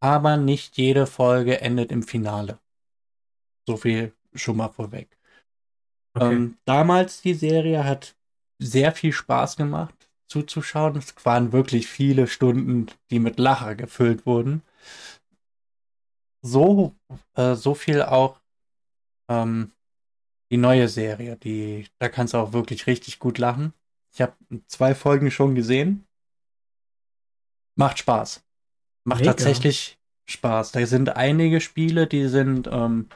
[0.00, 2.60] Aber nicht jede Folge endet im Finale.
[3.66, 5.18] So viel schon mal vorweg.
[6.14, 6.34] Okay.
[6.34, 8.16] Ähm, damals die Serie hat
[8.60, 10.96] sehr viel Spaß gemacht zuzuschauen.
[10.96, 14.62] Es waren wirklich viele Stunden, die mit Lacher gefüllt wurden.
[16.42, 16.94] So,
[17.34, 18.40] äh, so viel auch
[19.28, 19.72] ähm,
[20.50, 23.74] die neue Serie, die, da kannst du auch wirklich richtig gut lachen.
[24.12, 24.34] Ich habe
[24.66, 26.06] zwei Folgen schon gesehen.
[27.76, 28.44] Macht Spaß.
[29.08, 29.32] Macht Mega.
[29.32, 30.72] tatsächlich Spaß.
[30.72, 33.08] Da sind einige Spiele, die sind ähm,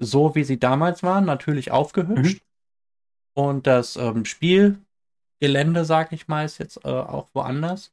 [0.00, 2.42] so, wie sie damals waren, natürlich aufgehübscht.
[2.42, 3.42] Mhm.
[3.42, 7.92] Und das ähm, Spielgelände, sag ich mal, ist jetzt äh, auch woanders.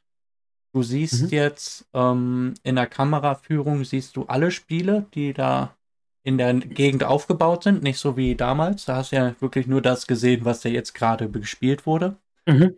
[0.74, 1.30] Du siehst mhm.
[1.30, 5.78] jetzt ähm, in der Kameraführung siehst du alle Spiele, die da
[6.24, 8.86] in der Gegend aufgebaut sind, nicht so wie damals.
[8.86, 12.18] Da hast du ja wirklich nur das gesehen, was ja jetzt gerade gespielt wurde.
[12.48, 12.76] Mhm.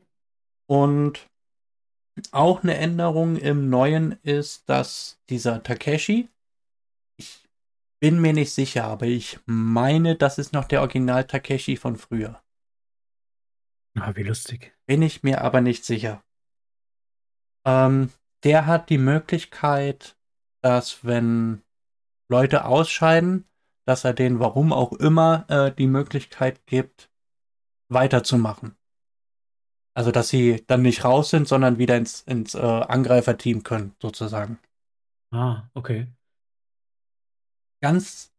[0.66, 1.30] Und
[2.32, 6.30] auch eine Änderung im Neuen ist, dass dieser Takeshi,
[7.18, 7.48] ich
[8.00, 12.42] bin mir nicht sicher, aber ich meine, das ist noch der Original Takeshi von früher.
[14.00, 14.78] Ah, wie lustig.
[14.86, 16.24] Bin ich mir aber nicht sicher.
[17.66, 18.12] Ähm,
[18.44, 20.18] der hat die Möglichkeit,
[20.62, 21.64] dass wenn
[22.30, 23.46] Leute ausscheiden,
[23.86, 27.10] dass er denen, warum auch immer, äh, die Möglichkeit gibt,
[27.90, 28.78] weiterzumachen.
[29.98, 34.60] Also, dass sie dann nicht raus sind, sondern wieder ins, ins äh, Angreiferteam können, sozusagen.
[35.32, 36.06] Ah, okay.
[37.82, 38.32] Ganz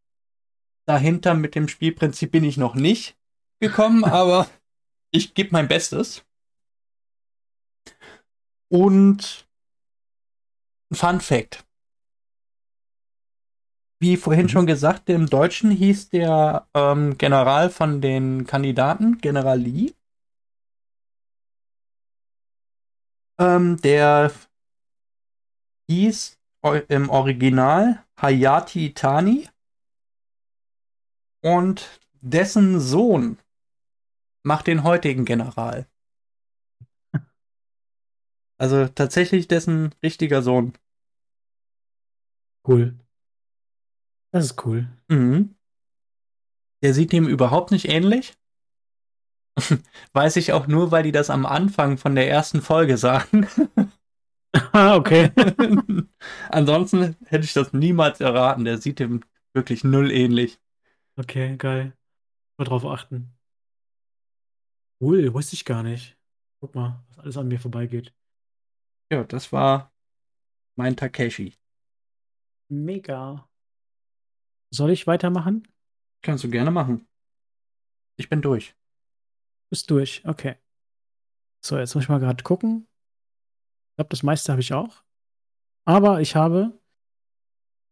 [0.86, 3.18] dahinter mit dem Spielprinzip bin ich noch nicht
[3.58, 4.48] gekommen, aber
[5.10, 6.24] ich gebe mein Bestes.
[8.68, 9.48] Und
[10.92, 11.66] Fun Fact.
[13.98, 14.50] Wie vorhin mhm.
[14.50, 19.94] schon gesagt, im Deutschen hieß der ähm, General von den Kandidaten General Lee.
[23.40, 24.32] Ähm, der
[25.88, 26.38] hieß
[26.88, 29.48] im Original Hayati Tani
[31.42, 33.38] und dessen Sohn
[34.44, 35.86] macht den heutigen General.
[38.60, 40.72] Also tatsächlich dessen richtiger Sohn.
[42.66, 42.98] Cool.
[44.32, 44.88] Das ist cool.
[45.08, 45.54] Mhm.
[46.82, 48.37] Der sieht dem überhaupt nicht ähnlich.
[50.12, 53.46] Weiß ich auch nur, weil die das am Anfang von der ersten Folge sagen.
[54.72, 55.30] Ah, okay.
[56.48, 58.64] Ansonsten hätte ich das niemals erraten.
[58.64, 60.58] Der sieht dem wirklich null ähnlich.
[61.16, 61.92] Okay, geil.
[62.56, 63.36] Mal drauf achten.
[65.00, 66.16] Cool, wusste ich gar nicht.
[66.60, 68.14] Guck mal, was alles an mir vorbeigeht.
[69.12, 69.92] Ja, das war
[70.76, 71.54] mein Takeshi.
[72.70, 73.48] Mega.
[74.70, 75.68] Soll ich weitermachen?
[76.22, 77.06] Kannst du gerne machen.
[78.16, 78.77] Ich bin durch.
[79.70, 80.56] Bist durch, okay.
[81.64, 82.88] So, jetzt muss ich mal gerade gucken.
[83.90, 85.02] Ich glaube, das meiste habe ich auch.
[85.84, 86.78] Aber ich habe,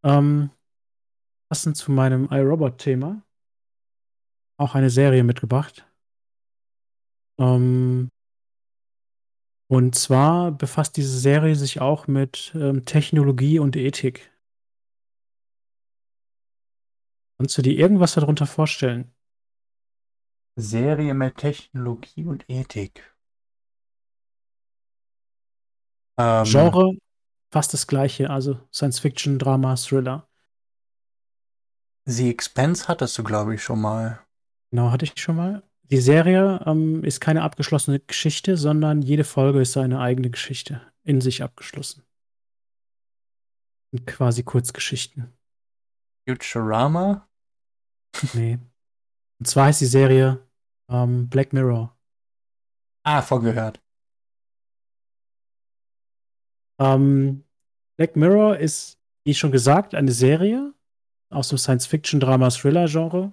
[0.04, 0.50] ähm,
[1.50, 3.22] passend zu meinem iRobot-Thema,
[4.58, 5.86] auch eine Serie mitgebracht.
[7.38, 8.08] Ähm,
[9.68, 14.32] und zwar befasst diese Serie sich auch mit ähm, Technologie und Ethik.
[17.38, 19.15] Kannst du dir irgendwas darunter vorstellen?
[20.56, 23.14] Serie mit Technologie und Ethik.
[26.18, 26.96] Ähm, Genre
[27.52, 30.28] fast das gleiche, also Science Fiction, Drama, Thriller.
[32.06, 34.20] The Expense hattest du, glaube ich, schon mal.
[34.70, 35.62] Genau, hatte ich schon mal.
[35.90, 41.20] Die Serie ähm, ist keine abgeschlossene Geschichte, sondern jede Folge ist eine eigene Geschichte, in
[41.20, 42.02] sich abgeschlossen.
[43.92, 45.32] Und quasi Kurzgeschichten.
[46.28, 47.28] Futurama?
[48.34, 48.58] Nee.
[49.38, 50.46] Und zwar heißt die Serie
[50.88, 51.96] ähm, Black Mirror.
[53.02, 53.80] Ah, vorgehört.
[56.80, 57.44] Ähm,
[57.96, 60.74] Black Mirror ist, wie schon gesagt, eine Serie
[61.30, 63.32] aus dem Science-Fiction-Drama-Thriller-Genre.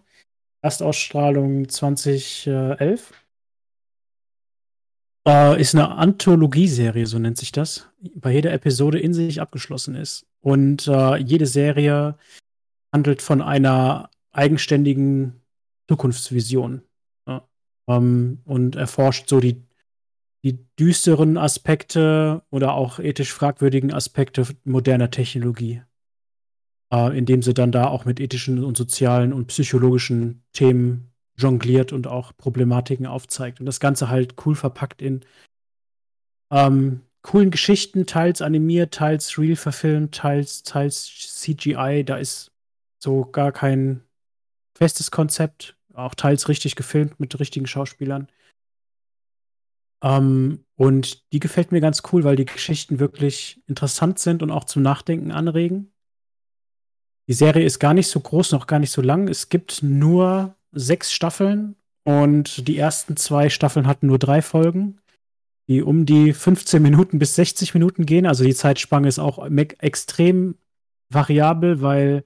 [0.62, 3.14] Erstausstrahlung 2011.
[5.28, 7.90] Äh, ist eine Anthologieserie, so nennt sich das.
[8.16, 10.26] Bei jeder Episode in sich abgeschlossen ist.
[10.42, 12.18] Und äh, jede Serie
[12.94, 15.43] handelt von einer eigenständigen
[15.88, 16.82] Zukunftsvision.
[17.28, 17.48] Ja.
[17.88, 19.64] Ähm, und erforscht so die,
[20.44, 25.82] die düsteren Aspekte oder auch ethisch fragwürdigen Aspekte moderner Technologie
[26.94, 32.06] äh, indem sie dann da auch mit ethischen und sozialen und psychologischen Themen jongliert und
[32.06, 33.60] auch Problematiken aufzeigt.
[33.60, 35.26] Und das Ganze halt cool verpackt in
[36.52, 42.04] ähm, coolen Geschichten, teils animiert, teils real verfilmt, teils, teils CGI.
[42.06, 42.52] Da ist
[43.00, 44.04] so gar kein
[44.84, 48.28] festes Konzept, auch teils richtig gefilmt mit richtigen Schauspielern.
[50.04, 54.66] Ähm, und die gefällt mir ganz cool, weil die Geschichten wirklich interessant sind und auch
[54.66, 55.94] zum Nachdenken anregen.
[57.30, 59.30] Die Serie ist gar nicht so groß, noch gar nicht so lang.
[59.30, 65.00] Es gibt nur sechs Staffeln und die ersten zwei Staffeln hatten nur drei Folgen,
[65.70, 68.26] die um die 15 Minuten bis 60 Minuten gehen.
[68.26, 69.48] Also die Zeitspanne ist auch
[69.80, 70.56] extrem
[71.08, 72.26] variabel, weil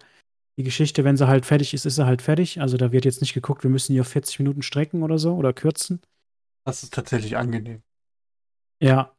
[0.57, 2.59] die Geschichte, wenn sie halt fertig ist, ist sie halt fertig.
[2.61, 5.35] Also da wird jetzt nicht geguckt, wir müssen hier auf 40 Minuten strecken oder so
[5.35, 6.01] oder kürzen.
[6.65, 7.83] Das ist tatsächlich angenehm.
[8.81, 9.13] Ja.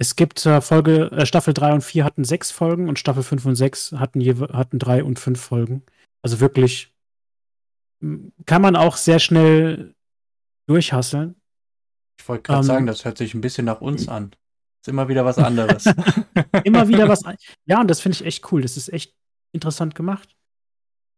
[0.00, 3.46] Es gibt äh, Folge, äh, Staffel 3 und 4 hatten sechs Folgen und Staffel 5
[3.46, 5.82] und 6 hatten, je, hatten drei und fünf Folgen.
[6.22, 6.94] Also wirklich
[8.46, 9.94] kann man auch sehr schnell
[10.66, 11.34] durchhasseln.
[12.20, 14.30] Ich wollte gerade ähm, sagen, das hört sich ein bisschen nach uns an.
[14.80, 15.84] Ist immer wieder was anderes.
[16.64, 17.22] immer wieder was.
[17.66, 18.62] Ja, und das finde ich echt cool.
[18.62, 19.14] Das ist echt
[19.52, 20.37] interessant gemacht.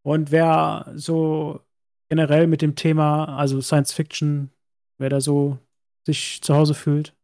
[0.03, 1.61] Und wer so
[2.09, 4.51] generell mit dem Thema, also Science Fiction,
[4.97, 5.59] wer da so
[6.05, 7.15] sich zu Hause fühlt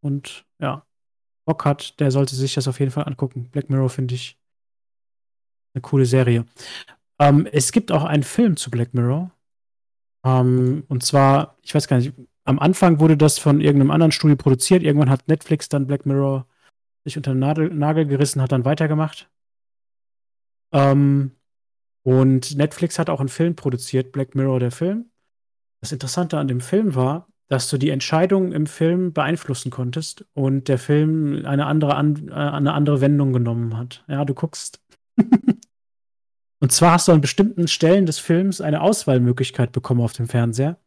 [0.00, 0.84] und ja,
[1.46, 3.48] Bock hat, der sollte sich das auf jeden Fall angucken.
[3.50, 4.38] Black Mirror finde ich
[5.74, 6.44] eine coole Serie.
[7.18, 9.30] Ähm, es gibt auch einen Film zu Black Mirror.
[10.24, 12.12] Ähm, und zwar, ich weiß gar nicht,
[12.44, 14.82] am Anfang wurde das von irgendeinem anderen Studio produziert.
[14.82, 16.46] Irgendwann hat Netflix dann Black Mirror
[17.04, 19.30] sich unter den Nagel, Nagel gerissen, hat dann weitergemacht.
[20.72, 21.32] Ähm,
[22.04, 25.06] und Netflix hat auch einen Film produziert, Black Mirror, der Film.
[25.80, 30.68] Das Interessante an dem Film war, dass du die Entscheidung im Film beeinflussen konntest und
[30.68, 34.04] der Film eine andere, an, äh, eine andere Wendung genommen hat.
[34.06, 34.80] Ja, du guckst.
[36.60, 40.78] und zwar hast du an bestimmten Stellen des Films eine Auswahlmöglichkeit bekommen auf dem Fernseher,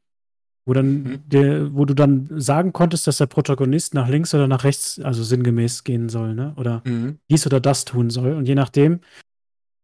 [0.65, 1.19] wo, dann mhm.
[1.25, 5.23] der, wo du dann sagen konntest, dass der Protagonist nach links oder nach rechts, also
[5.23, 6.53] sinngemäß gehen soll, ne?
[6.57, 7.19] Oder mhm.
[7.29, 8.33] dies oder das tun soll.
[8.33, 8.99] Und je nachdem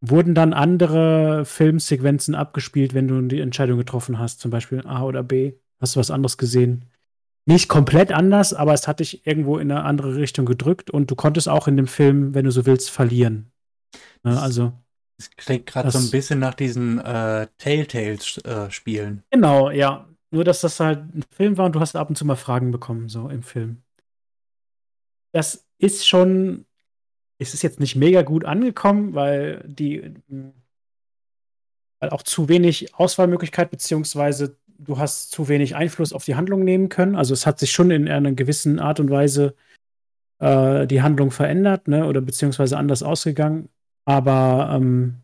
[0.06, 5.24] wurden dann andere Filmsequenzen abgespielt, wenn du die Entscheidung getroffen hast, zum Beispiel A oder
[5.24, 5.54] B.
[5.80, 6.86] Hast du was anderes gesehen?
[7.46, 11.16] Nicht komplett anders, aber es hat dich irgendwo in eine andere Richtung gedrückt und du
[11.16, 13.52] konntest auch in dem Film, wenn du so willst, verlieren.
[14.26, 14.74] Ja, also.
[15.18, 19.20] Es klingt gerade so ein bisschen nach diesen äh, Telltales-Spielen.
[19.20, 20.06] Äh, genau, ja.
[20.32, 22.72] Nur, dass das halt ein Film war und du hast ab und zu mal Fragen
[22.72, 23.84] bekommen, so im Film.
[25.32, 26.66] Das ist schon
[27.44, 30.16] ist es jetzt nicht mega gut angekommen, weil die
[32.00, 36.90] weil auch zu wenig Auswahlmöglichkeit beziehungsweise du hast zu wenig Einfluss auf die Handlung nehmen
[36.90, 37.16] können.
[37.16, 39.56] Also es hat sich schon in einer gewissen Art und Weise
[40.40, 43.70] äh, die Handlung verändert, ne, oder beziehungsweise anders ausgegangen.
[44.06, 45.22] Aber ähm,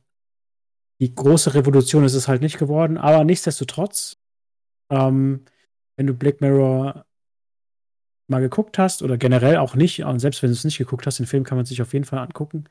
[1.01, 2.97] die große Revolution ist es halt nicht geworden.
[2.97, 4.17] Aber nichtsdestotrotz,
[4.89, 5.43] ähm,
[5.97, 7.05] wenn du Black Mirror
[8.29, 11.19] mal geguckt hast oder generell auch nicht, und selbst wenn du es nicht geguckt hast,
[11.19, 12.65] den Film kann man sich auf jeden Fall angucken.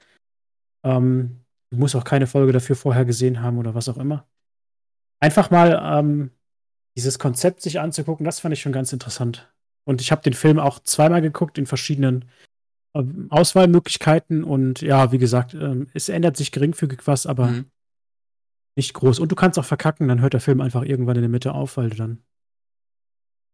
[0.84, 4.26] Ähm, du musst auch keine Folge dafür vorher gesehen haben oder was auch immer.
[5.20, 6.30] Einfach mal ähm,
[6.96, 9.52] dieses Konzept sich anzugucken, das fand ich schon ganz interessant.
[9.84, 12.26] Und ich habe den Film auch zweimal geguckt in verschiedenen
[12.94, 17.70] ähm, Auswahlmöglichkeiten und ja, wie gesagt, ähm, es ändert sich geringfügig was, aber mhm.
[18.76, 19.18] nicht groß.
[19.18, 21.76] Und du kannst auch verkacken, dann hört der Film einfach irgendwann in der Mitte auf,
[21.76, 22.22] weil du dann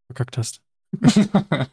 [0.06, 0.63] verkackt hast.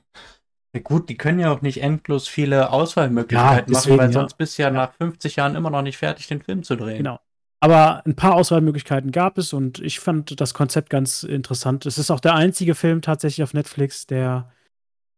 [0.74, 4.38] ja gut, die können ja auch nicht endlos viele Auswahlmöglichkeiten ja, deswegen, machen, weil sonst
[4.38, 6.98] bist du ja, ja nach 50 Jahren immer noch nicht fertig, den Film zu drehen.
[6.98, 7.20] Genau.
[7.64, 11.86] Aber ein paar Auswahlmöglichkeiten gab es und ich fand das Konzept ganz interessant.
[11.86, 14.52] Es ist auch der einzige Film tatsächlich auf Netflix, der,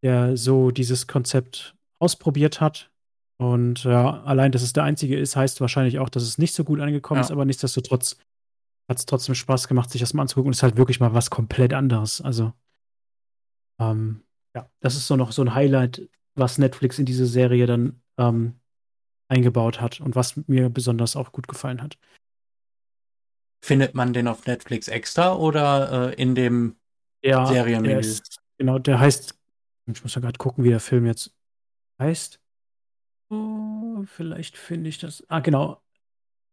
[0.04, 2.92] der so dieses Konzept ausprobiert hat.
[3.38, 6.66] Und ja, allein, dass es der einzige ist, heißt wahrscheinlich auch, dass es nicht so
[6.66, 7.24] gut angekommen ja.
[7.24, 8.18] ist, aber nichtsdestotrotz
[8.90, 10.48] hat es trotzdem Spaß gemacht, sich das mal anzugucken.
[10.48, 12.20] Und es ist halt wirklich mal was komplett anderes.
[12.20, 12.52] Also
[13.80, 14.24] ähm,
[14.56, 18.60] ja, das ist so noch so ein Highlight, was Netflix in diese Serie dann ähm,
[19.28, 21.98] eingebaut hat und was mir besonders auch gut gefallen hat.
[23.64, 26.76] Findet man den auf Netflix extra oder äh, in dem
[27.24, 28.00] ja, Serienmenü?
[28.00, 29.40] Ist, genau, der heißt,
[29.88, 31.34] ich muss ja gerade gucken, wie der Film jetzt
[32.00, 32.40] heißt.
[33.30, 35.24] Oh, vielleicht finde ich das.
[35.30, 35.82] Ah, genau.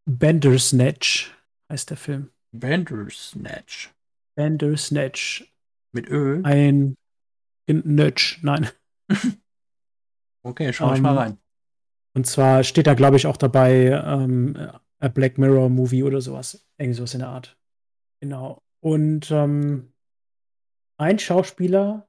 [0.07, 1.35] Bandersnatch
[1.68, 2.31] heißt der Film.
[2.53, 3.93] Bandersnatch.
[4.37, 5.53] Bandersnatch.
[5.93, 6.41] Mit Ö?
[6.45, 6.97] Ein
[7.67, 8.69] Nötsch, nein.
[10.43, 11.39] okay, schau um, ich mal ähm, rein.
[12.15, 14.57] Und zwar steht da, glaube ich, auch dabei ähm,
[14.99, 16.67] A Black Mirror Movie oder sowas.
[16.79, 17.59] Irgendwie sowas in der Art.
[18.21, 18.63] Genau.
[18.81, 19.93] Und ähm,
[20.99, 22.09] ein Schauspieler,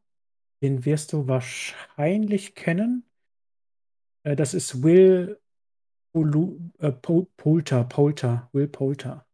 [0.61, 3.05] den wirst du wahrscheinlich kennen.
[4.23, 5.39] Äh, das ist Will
[6.13, 9.25] Olu, äh, Poulter, Poulter, Will Poulter.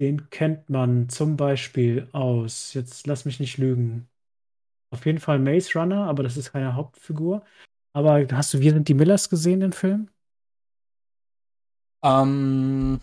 [0.00, 4.08] Den kennt man zum Beispiel aus, jetzt lass mich nicht lügen,
[4.92, 7.44] auf jeden Fall Maze Runner, aber das ist keine Hauptfigur.
[7.94, 10.10] Aber hast du Wir sind die Millers gesehen, den Film?
[12.04, 13.00] Ähm,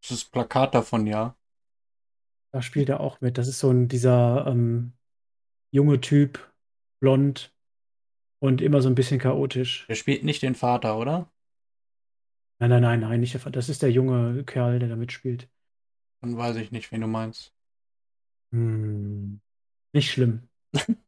[0.00, 1.36] das ist Plakat davon, ja.
[2.52, 3.36] Da spielt er auch mit.
[3.36, 4.92] Das ist so ein dieser ähm,
[5.72, 6.52] junge Typ,
[7.00, 7.52] blond
[8.40, 9.86] und immer so ein bisschen chaotisch.
[9.88, 11.32] Der spielt nicht den Vater, oder?
[12.60, 13.58] Nein, nein, nein, nein, nicht der Vater.
[13.58, 15.48] Das ist der junge Kerl, der da mitspielt.
[16.20, 17.52] Dann weiß ich nicht, wen du meinst.
[18.52, 19.40] Hm,
[19.92, 20.48] nicht schlimm.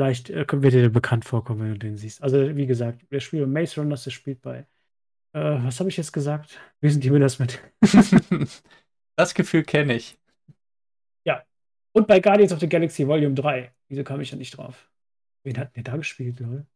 [0.00, 2.22] Vielleicht äh, wird dir bekannt vorkommen, wenn du den siehst.
[2.22, 4.60] Also, wie gesagt, der spielt bei Maze Runners, der spielt bei.
[5.34, 6.58] Äh, was habe ich jetzt gesagt?
[6.80, 7.60] Wie sind die mir das mit?
[9.16, 10.16] das Gefühl kenne ich.
[11.26, 11.42] Ja.
[11.92, 13.74] Und bei Guardians of the Galaxy Volume 3.
[13.88, 14.90] Wieso kam ich da nicht drauf?
[15.42, 16.66] Wen hat der da gespielt, lol?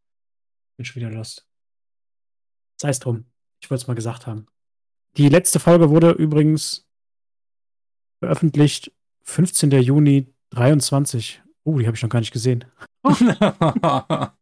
[0.76, 1.48] Bin schon wieder lost.
[2.78, 3.24] Sei es drum.
[3.62, 4.48] Ich wollte es mal gesagt haben.
[5.16, 6.86] Die letzte Folge wurde übrigens
[8.18, 9.70] veröffentlicht 15.
[9.70, 11.40] Juni 23.
[11.64, 12.64] Oh, die habe ich noch gar nicht gesehen.
[13.02, 14.32] das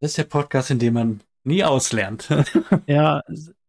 [0.00, 2.28] ist der Podcast, in dem man nie auslernt.
[2.86, 3.22] ja,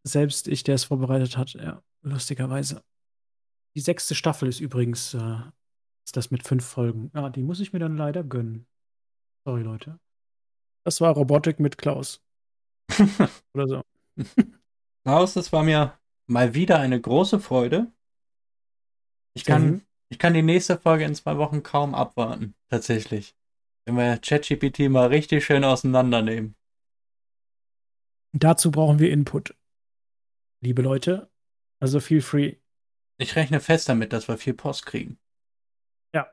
[0.04, 2.84] selbst ich, der es vorbereitet hat, ja, lustigerweise.
[3.76, 5.40] Die sechste Staffel ist übrigens äh,
[6.08, 7.12] ist das mit fünf Folgen.
[7.14, 8.66] Ja, die muss ich mir dann leider gönnen.
[9.44, 10.00] Sorry, Leute.
[10.86, 12.22] Das war Robotik mit Klaus.
[13.54, 13.82] Oder so.
[15.04, 17.92] Klaus, das war mir mal wieder eine große Freude.
[19.34, 19.82] Ich kann, mhm.
[20.10, 23.36] Ich kann die nächste Folge in zwei Wochen kaum abwarten, tatsächlich.
[23.86, 26.56] Wenn wir ChatGPT mal richtig schön auseinandernehmen.
[28.34, 29.56] Dazu brauchen wir Input.
[30.62, 31.30] Liebe Leute,
[31.80, 32.56] also feel free.
[33.18, 35.18] Ich rechne fest damit, dass wir viel Post kriegen.
[36.14, 36.32] Ja.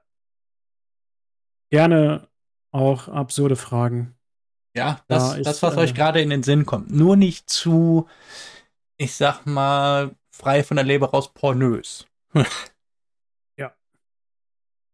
[1.70, 2.28] Gerne
[2.72, 4.16] auch absurde Fragen.
[4.76, 6.90] Ja, das, da ist, das was äh, euch gerade in den Sinn kommt.
[6.90, 8.08] Nur nicht zu,
[8.96, 12.06] ich sag mal, frei von der Leber raus pornös.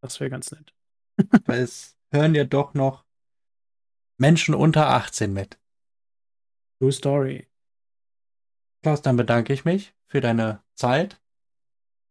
[0.02, 0.74] Das wäre ganz nett.
[1.46, 3.04] Weil es hören ja doch noch
[4.18, 5.58] Menschen unter 18 mit.
[6.78, 7.48] True Story.
[8.82, 11.20] Klaus, dann bedanke ich mich für deine Zeit.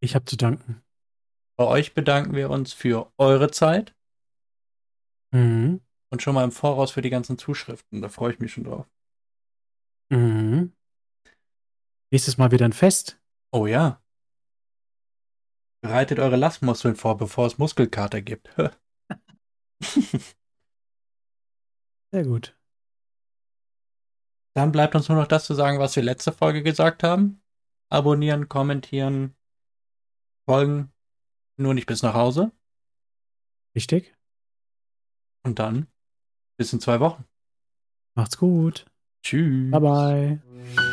[0.01, 0.83] Ich habe zu danken.
[1.57, 3.95] Bei euch bedanken wir uns für eure Zeit.
[5.31, 5.81] Mhm.
[6.11, 8.01] Und schon mal im Voraus für die ganzen Zuschriften.
[8.01, 8.87] Da freue ich mich schon drauf.
[10.09, 10.73] Mhm.
[12.11, 13.19] Nächstes Mal wieder ein Fest.
[13.51, 14.01] Oh ja.
[15.81, 18.49] Bereitet eure Lastmuskeln vor, bevor es Muskelkater gibt.
[22.11, 22.57] Sehr gut.
[24.55, 27.41] Dann bleibt uns nur noch das zu sagen, was wir letzte Folge gesagt haben.
[27.89, 29.35] Abonnieren, kommentieren,
[30.45, 30.91] folgen.
[31.57, 32.51] Nur nicht bis nach Hause.
[33.75, 34.15] Richtig.
[35.43, 35.87] Und dann
[36.57, 37.25] bis in zwei Wochen.
[38.15, 38.85] Macht's gut.
[39.23, 39.71] Tschüss.
[39.71, 40.85] Bye bye.